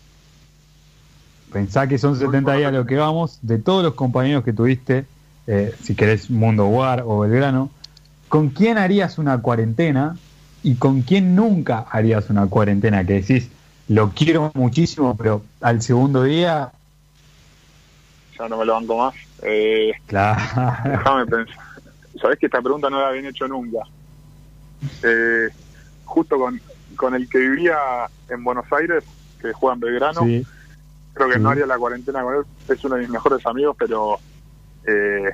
Pensá 1.52 1.86
que 1.88 1.98
son 1.98 2.16
70 2.16 2.54
días 2.54 2.72
los 2.72 2.86
que 2.86 2.96
vamos, 2.96 3.38
de 3.42 3.58
todos 3.58 3.82
los 3.82 3.94
compañeros 3.94 4.44
que 4.44 4.52
tuviste, 4.52 5.06
eh, 5.46 5.74
si 5.82 5.94
querés 5.94 6.30
Mundo 6.30 6.66
War 6.66 7.02
o 7.06 7.20
Belgrano, 7.20 7.70
¿con 8.28 8.50
quién 8.50 8.76
harías 8.76 9.18
una 9.18 9.40
cuarentena 9.40 10.16
y 10.62 10.74
con 10.74 11.00
quién 11.02 11.34
nunca 11.34 11.86
harías 11.90 12.28
una 12.28 12.46
cuarentena? 12.46 13.04
Que 13.04 13.14
decís, 13.14 13.48
lo 13.88 14.10
quiero 14.10 14.50
muchísimo, 14.54 15.16
pero 15.16 15.42
al 15.60 15.80
segundo 15.82 16.22
día, 16.22 16.70
Ya 18.38 18.48
no 18.48 18.56
me 18.58 18.64
lo 18.64 18.74
banco 18.74 18.96
más. 18.98 19.14
Eh, 19.42 19.92
claro. 20.06 20.40
Déjame 20.84 21.26
pensar. 21.26 21.56
Sabés 22.20 22.38
que 22.38 22.46
esta 22.46 22.60
pregunta 22.60 22.90
no 22.90 23.00
la 23.00 23.08
habían 23.08 23.26
hecho 23.26 23.46
nunca. 23.48 23.78
Eh, 25.02 25.48
justo 26.04 26.38
con, 26.38 26.60
con 26.96 27.14
el 27.14 27.28
que 27.28 27.38
vivía 27.38 27.76
en 28.28 28.44
Buenos 28.44 28.66
Aires, 28.72 29.04
que 29.40 29.52
juega 29.52 29.74
en 29.74 29.80
Belgrano, 29.80 30.20
Sí, 30.22 30.44
creo 31.14 31.28
que 31.28 31.34
sí. 31.34 31.40
no 31.40 31.50
haría 31.50 31.66
la 31.66 31.78
cuarentena 31.78 32.22
con 32.22 32.34
él. 32.36 32.42
Es 32.68 32.84
uno 32.84 32.94
de 32.96 33.02
mis 33.02 33.10
mejores 33.10 33.44
amigos, 33.46 33.76
pero 33.78 34.18
eh, 34.86 35.30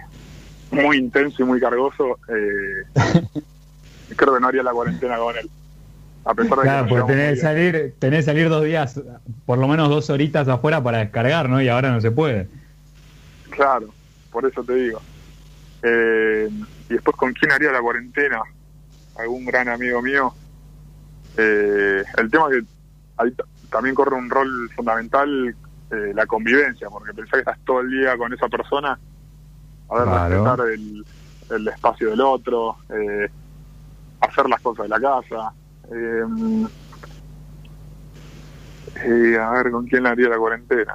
muy 0.70 0.96
intenso 0.98 1.42
y 1.42 1.46
muy 1.46 1.60
cargoso. 1.60 2.18
Eh, 2.28 2.84
creo 4.16 4.34
que 4.34 4.40
no 4.40 4.48
haría 4.48 4.62
la 4.62 4.72
cuarentena 4.72 5.16
con 5.18 5.36
él. 5.36 5.50
A 6.26 6.34
pesar 6.34 6.56
de 6.58 6.62
claro, 6.62 6.86
que 6.86 6.90
nos 6.90 6.90
llevamos 6.90 7.06
tenés 7.08 7.34
que 7.34 7.40
salir, 7.40 7.94
tenés 7.98 8.20
que 8.20 8.22
salir 8.24 8.48
dos 8.48 8.64
días, 8.64 9.00
por 9.44 9.58
lo 9.58 9.68
menos 9.68 9.88
dos 9.90 10.08
horitas 10.10 10.48
afuera 10.48 10.82
para 10.82 10.98
descargar, 10.98 11.48
¿no? 11.48 11.60
Y 11.60 11.68
ahora 11.68 11.90
no 11.90 12.00
se 12.00 12.10
puede. 12.10 12.48
Claro, 13.50 13.88
por 14.32 14.46
eso 14.46 14.64
te 14.64 14.74
digo. 14.74 15.00
Eh, 15.82 16.48
y 16.88 16.92
después, 16.94 17.16
¿con 17.16 17.32
quién 17.34 17.52
haría 17.52 17.70
la 17.72 17.80
cuarentena? 17.80 18.40
Algún 19.18 19.44
gran 19.44 19.68
amigo 19.68 20.00
mío. 20.00 20.32
Eh, 21.36 22.02
el 22.16 22.30
tema 22.30 22.48
que 22.48 22.62
ahí 23.18 23.34
también 23.70 23.94
corre 23.94 24.16
un 24.16 24.30
rol 24.30 24.70
fundamental 24.74 25.54
eh, 25.90 26.12
la 26.14 26.26
convivencia, 26.26 26.88
porque 26.88 27.12
pensás 27.12 27.32
que 27.34 27.38
estás 27.40 27.58
todo 27.66 27.80
el 27.80 27.90
día 27.90 28.16
con 28.16 28.32
esa 28.32 28.48
persona, 28.48 28.98
a 29.90 29.94
ver, 29.94 30.04
Claro. 30.04 30.28
respetar 30.28 30.68
el, 30.70 31.04
el 31.50 31.68
espacio 31.68 32.10
del 32.10 32.20
otro, 32.22 32.76
eh, 32.88 33.28
hacer 34.20 34.48
las 34.48 34.60
cosas 34.62 34.84
de 34.84 34.88
la 34.88 35.00
casa. 35.00 35.52
Eh, 35.90 36.22
eh, 39.04 39.36
a 39.38 39.50
ver, 39.50 39.70
¿con 39.70 39.86
quién 39.86 40.06
haría 40.06 40.28
la 40.28 40.38
cuarentena? 40.38 40.94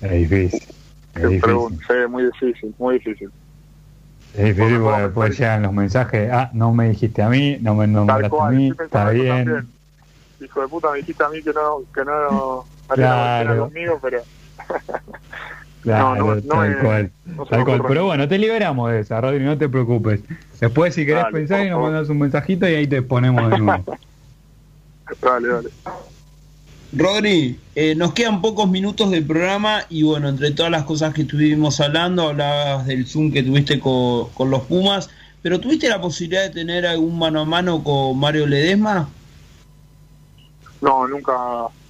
Es 0.00 0.10
difícil. 0.10 0.68
Es 1.14 1.22
difícil. 1.22 1.40
pregunta. 1.40 1.84
Sí, 1.88 1.94
muy 2.08 2.24
difícil, 2.24 2.74
muy 2.78 2.94
difícil. 2.94 3.30
Es 4.32 4.56
difícil 4.56 4.80
porque 4.80 5.02
después 5.02 5.38
llegan 5.38 5.62
los 5.62 5.72
mensajes, 5.72 6.30
ah, 6.32 6.50
no 6.52 6.72
me 6.72 6.90
dijiste 6.90 7.22
a 7.22 7.28
mí, 7.28 7.58
no 7.60 7.74
me 7.74 7.86
nombraste 7.86 8.36
a 8.38 8.50
mí, 8.50 8.68
está 8.78 9.10
bien. 9.10 9.28
también. 9.28 9.72
Hijo 10.40 10.60
de 10.60 10.68
puta, 10.68 10.90
me 10.92 10.98
dijiste 10.98 11.24
a 11.24 11.28
mí 11.30 11.42
que 11.42 11.52
no, 11.52 11.82
que 11.92 12.04
no 12.04 12.68
haría 12.88 13.06
Claro. 13.06 13.16
la 13.16 13.38
cuarentena 13.38 13.58
conmigo, 13.64 13.98
pero 14.00 14.24
Claro, 15.82 16.16
no, 16.16 16.24
no, 16.26 16.34
no 16.34 16.40
tal 16.48 16.78
cual. 16.78 17.10
no 17.24 17.44
Tal 17.46 17.64
cual. 17.64 17.76
ocurre. 17.76 17.88
Pero 17.88 18.04
bueno, 18.06 18.28
te 18.28 18.38
liberamos 18.38 18.90
de 18.90 19.00
esa, 19.00 19.20
Rodri, 19.20 19.44
no 19.44 19.56
te 19.56 19.68
preocupes. 19.68 20.20
Después, 20.60 20.94
si 20.94 21.06
querés 21.06 21.24
Dale, 21.24 21.32
pensar, 21.38 21.64
y 21.66 21.70
nos 21.70 21.80
mandas 21.82 22.08
un 22.08 22.18
mensajito 22.18 22.68
y 22.68 22.74
ahí 22.74 22.86
te 22.86 23.02
ponemos 23.02 23.50
de 23.50 23.58
nuevo. 23.58 23.84
dale, 25.22 25.48
dale. 25.48 25.68
Rodri, 26.92 27.58
eh, 27.74 27.94
nos 27.94 28.14
quedan 28.14 28.40
pocos 28.40 28.68
minutos 28.68 29.10
del 29.10 29.24
programa 29.26 29.82
y 29.90 30.02
bueno, 30.04 30.28
entre 30.30 30.50
todas 30.52 30.72
las 30.72 30.84
cosas 30.84 31.12
que 31.12 31.22
estuvimos 31.22 31.80
hablando, 31.80 32.28
hablabas 32.28 32.86
del 32.86 33.06
Zoom 33.06 33.30
que 33.30 33.42
tuviste 33.42 33.78
co- 33.78 34.30
con, 34.34 34.50
los 34.50 34.62
Pumas, 34.62 35.10
pero 35.42 35.60
¿tuviste 35.60 35.88
la 35.88 36.00
posibilidad 36.00 36.44
de 36.44 36.50
tener 36.50 36.86
algún 36.86 37.18
mano 37.18 37.40
a 37.42 37.44
mano 37.44 37.84
con 37.84 38.18
Mario 38.18 38.46
Ledesma? 38.46 39.06
No, 40.80 41.06
nunca, 41.06 41.32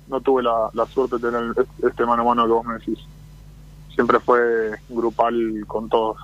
no 0.09 0.21
tuve 0.21 0.43
la, 0.43 0.69
la 0.73 0.85
suerte 0.87 1.17
de 1.17 1.31
tener 1.31 1.51
este- 1.57 1.87
este 1.87 2.05
mano 2.05 2.23
a 2.23 2.25
mano 2.27 2.45
que 2.47 2.53
vos 2.53 2.67
me 2.67 2.75
decís. 2.75 2.99
Siempre 3.99 4.21
fue 4.21 4.79
grupal 4.89 5.35
con 5.67 5.89
todos. 5.89 6.19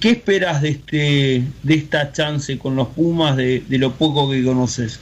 ¿Qué 0.00 0.10
esperas 0.10 0.62
de 0.62 0.68
este 0.68 1.44
de 1.64 1.74
esta 1.74 2.12
chance 2.12 2.56
con 2.56 2.76
los 2.76 2.86
Pumas, 2.90 3.36
de, 3.36 3.64
de 3.68 3.78
lo 3.78 3.90
poco 3.90 4.30
que 4.30 4.44
conoces? 4.44 5.00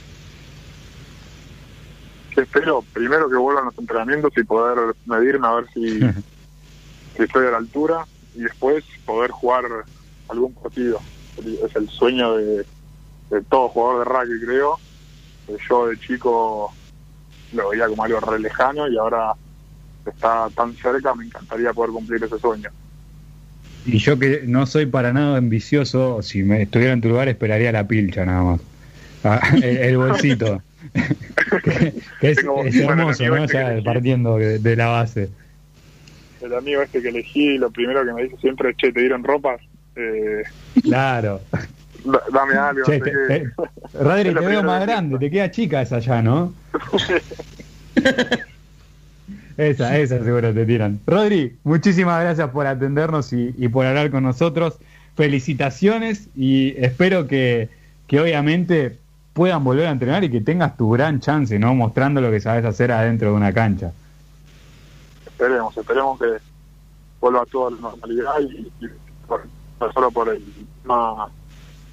Espero 2.35 2.83
primero 2.93 3.29
que 3.29 3.35
vuelvan 3.35 3.65
los 3.65 3.77
entrenamientos 3.77 4.31
y 4.37 4.43
poder 4.43 4.95
medirme 5.05 5.45
a 5.45 5.51
ver 5.51 5.65
si, 5.71 5.99
si 7.15 7.23
estoy 7.23 7.45
a 7.45 7.51
la 7.51 7.57
altura 7.57 8.07
y 8.33 8.39
después 8.39 8.83
poder 9.05 9.29
jugar 9.29 9.65
algún 10.29 10.55
partido. 10.55 10.99
Es 11.63 11.75
el 11.75 11.87
sueño 11.89 12.37
de, 12.37 12.65
de 13.29 13.41
todo 13.51 13.69
jugador 13.69 13.99
de 13.99 14.11
rugby, 14.11 14.45
creo. 14.47 14.79
Yo 15.69 15.89
de 15.89 15.99
chico 15.99 16.73
lo 17.53 17.69
veía 17.69 17.87
como 17.87 18.03
algo 18.03 18.19
re 18.19 18.39
lejano 18.39 18.87
y 18.87 18.97
ahora 18.97 19.35
está 20.09 20.49
tan 20.55 20.75
cerca, 20.75 21.13
me 21.15 21.25
encantaría 21.25 21.73
poder 21.73 21.91
cumplir 21.91 22.23
ese 22.23 22.37
sueño. 22.39 22.69
Y 23.85 23.97
yo 23.97 24.19
que 24.19 24.41
no 24.45 24.65
soy 24.65 24.85
para 24.85 25.13
nada 25.13 25.37
ambicioso, 25.37 26.21
si 26.21 26.43
me 26.43 26.61
estuviera 26.63 26.93
en 26.93 27.01
tu 27.01 27.09
lugar 27.09 27.27
esperaría 27.29 27.71
la 27.71 27.87
pilcha 27.87 28.25
nada 28.25 28.43
más. 28.43 28.61
Ah, 29.23 29.41
el, 29.55 29.77
el 29.77 29.97
bolsito. 29.97 30.61
que, 31.63 31.93
que 32.19 32.29
es, 32.31 32.43
hermoso, 32.75 33.25
¿no? 33.25 33.37
este 33.37 33.47
que 33.47 33.53
Ya 33.53 33.71
elegí. 33.71 33.85
partiendo 33.85 34.37
de, 34.37 34.59
de 34.59 34.75
la 34.75 34.87
base. 34.87 35.29
El 36.41 36.53
amigo 36.53 36.81
este 36.81 37.01
que 37.01 37.09
elegí, 37.09 37.57
lo 37.57 37.69
primero 37.69 38.05
que 38.05 38.13
me 38.13 38.23
dice 38.23 38.37
siempre 38.37 38.69
es, 38.69 38.77
che, 38.77 38.91
¿te 38.91 39.01
dieron 39.01 39.23
ropas? 39.23 39.59
Eh, 39.95 40.43
Claro. 40.83 41.41
da- 42.05 42.23
dame 42.31 42.53
algo, 42.55 42.83
Che, 42.85 42.99
te- 42.99 43.11
te- 43.11 43.51
Rodri, 43.93 44.33
veo 44.33 44.63
más 44.63 44.81
grande, 44.85 45.17
te 45.17 45.29
queda 45.29 45.51
chica 45.51 45.81
esa 45.81 45.99
ya, 45.99 46.21
¿no? 46.21 46.53
Esa, 49.59 49.97
esa 49.97 50.23
seguro 50.23 50.53
te 50.53 50.65
tiran. 50.65 50.99
Rodri, 51.05 51.57
muchísimas 51.63 52.21
gracias 52.21 52.49
por 52.49 52.65
atendernos 52.65 53.33
y, 53.33 53.53
y 53.57 53.67
por 53.67 53.85
hablar 53.85 54.09
con 54.09 54.23
nosotros. 54.23 54.77
Felicitaciones 55.15 56.29
y 56.35 56.75
espero 56.77 57.27
que, 57.27 57.69
que 58.07 58.21
obviamente 58.21 58.97
puedan 59.33 59.63
volver 59.63 59.87
a 59.87 59.91
entrenar 59.91 60.23
y 60.23 60.29
que 60.31 60.41
tengas 60.41 60.77
tu 60.77 60.89
gran 60.91 61.19
chance, 61.19 61.59
¿no? 61.59 61.75
Mostrando 61.75 62.21
lo 62.21 62.31
que 62.31 62.39
sabes 62.39 62.63
hacer 62.65 62.91
adentro 62.91 63.31
de 63.31 63.35
una 63.35 63.53
cancha. 63.53 63.91
Esperemos, 65.25 65.75
esperemos 65.77 66.19
que 66.19 66.37
vuelva 67.19 67.41
a 67.41 67.69
la 67.69 67.77
normalidad 67.81 68.33
y, 68.41 68.71
y 68.79 68.89
por- 69.27 69.45
no 69.79 69.91
solo 69.93 70.11
por 70.11 70.29
el 70.29 70.41
más 70.85 71.29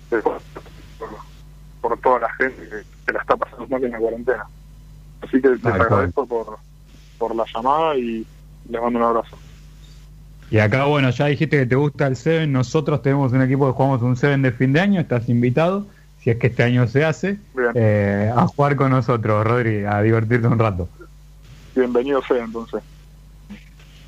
por, 0.08 0.40
por 1.80 1.98
toda 2.00 2.20
la 2.20 2.32
gente 2.34 2.62
que, 2.62 2.82
que 3.06 3.12
la 3.12 3.20
está 3.20 3.36
pasando 3.36 3.66
mal 3.68 3.84
en 3.84 3.92
la 3.92 3.98
cuarentena. 3.98 4.46
Así 5.22 5.40
que 5.40 5.48
les 5.48 5.64
agradezco 5.64 6.26
por, 6.26 6.58
por 7.18 7.34
la 7.34 7.44
llamada 7.52 7.96
y 7.96 8.26
les 8.68 8.80
mando 8.80 8.98
un 8.98 9.04
abrazo. 9.04 9.36
Y 10.50 10.58
acá, 10.58 10.84
bueno, 10.84 11.10
ya 11.10 11.26
dijiste 11.26 11.58
que 11.58 11.66
te 11.66 11.74
gusta 11.74 12.06
el 12.06 12.16
Seven. 12.16 12.52
Nosotros 12.52 13.02
tenemos 13.02 13.32
un 13.32 13.42
equipo 13.42 13.66
que 13.66 13.72
jugamos 13.72 14.02
un 14.02 14.16
Seven 14.16 14.42
de 14.42 14.52
fin 14.52 14.72
de 14.72 14.80
año. 14.80 15.00
Estás 15.00 15.28
invitado, 15.28 15.86
si 16.20 16.30
es 16.30 16.36
que 16.36 16.48
este 16.48 16.62
año 16.62 16.86
se 16.86 17.04
hace, 17.04 17.38
eh, 17.74 18.32
a 18.34 18.46
jugar 18.46 18.76
con 18.76 18.90
nosotros, 18.90 19.44
Rodri, 19.44 19.84
a 19.84 20.00
divertirte 20.02 20.46
un 20.46 20.58
rato. 20.58 20.88
Bienvenido 21.74 22.22
sea 22.22 22.44
entonces. 22.44 22.82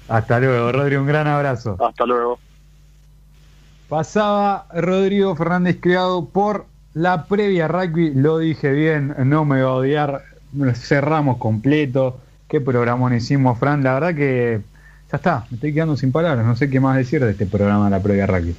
Hasta 0.08 0.40
luego, 0.40 0.72
Rodri, 0.72 0.96
un 0.96 1.06
gran 1.06 1.26
abrazo. 1.26 1.76
Hasta 1.80 2.06
luego. 2.06 2.38
Pasaba 3.88 4.66
Rodrigo 4.74 5.34
Fernández 5.34 5.78
Criado 5.80 6.26
por 6.26 6.66
la 6.94 7.24
previa 7.24 7.68
rugby, 7.68 8.12
lo 8.14 8.38
dije 8.38 8.72
bien, 8.72 9.14
no 9.24 9.44
me 9.44 9.62
va 9.62 9.70
a 9.70 9.74
odiar, 9.74 10.22
cerramos 10.74 11.38
completo, 11.38 12.18
qué 12.48 12.60
programón 12.60 13.14
hicimos, 13.14 13.58
Fran, 13.58 13.84
la 13.84 13.94
verdad 13.94 14.14
que 14.14 14.60
ya 15.10 15.16
está, 15.16 15.46
me 15.50 15.56
estoy 15.56 15.72
quedando 15.74 15.96
sin 15.96 16.12
palabras, 16.12 16.44
no 16.44 16.56
sé 16.56 16.68
qué 16.70 16.80
más 16.80 16.96
decir 16.96 17.24
de 17.24 17.32
este 17.32 17.46
programa 17.46 17.84
de 17.84 17.90
la 17.90 18.02
previa 18.02 18.26
rugby. 18.26 18.56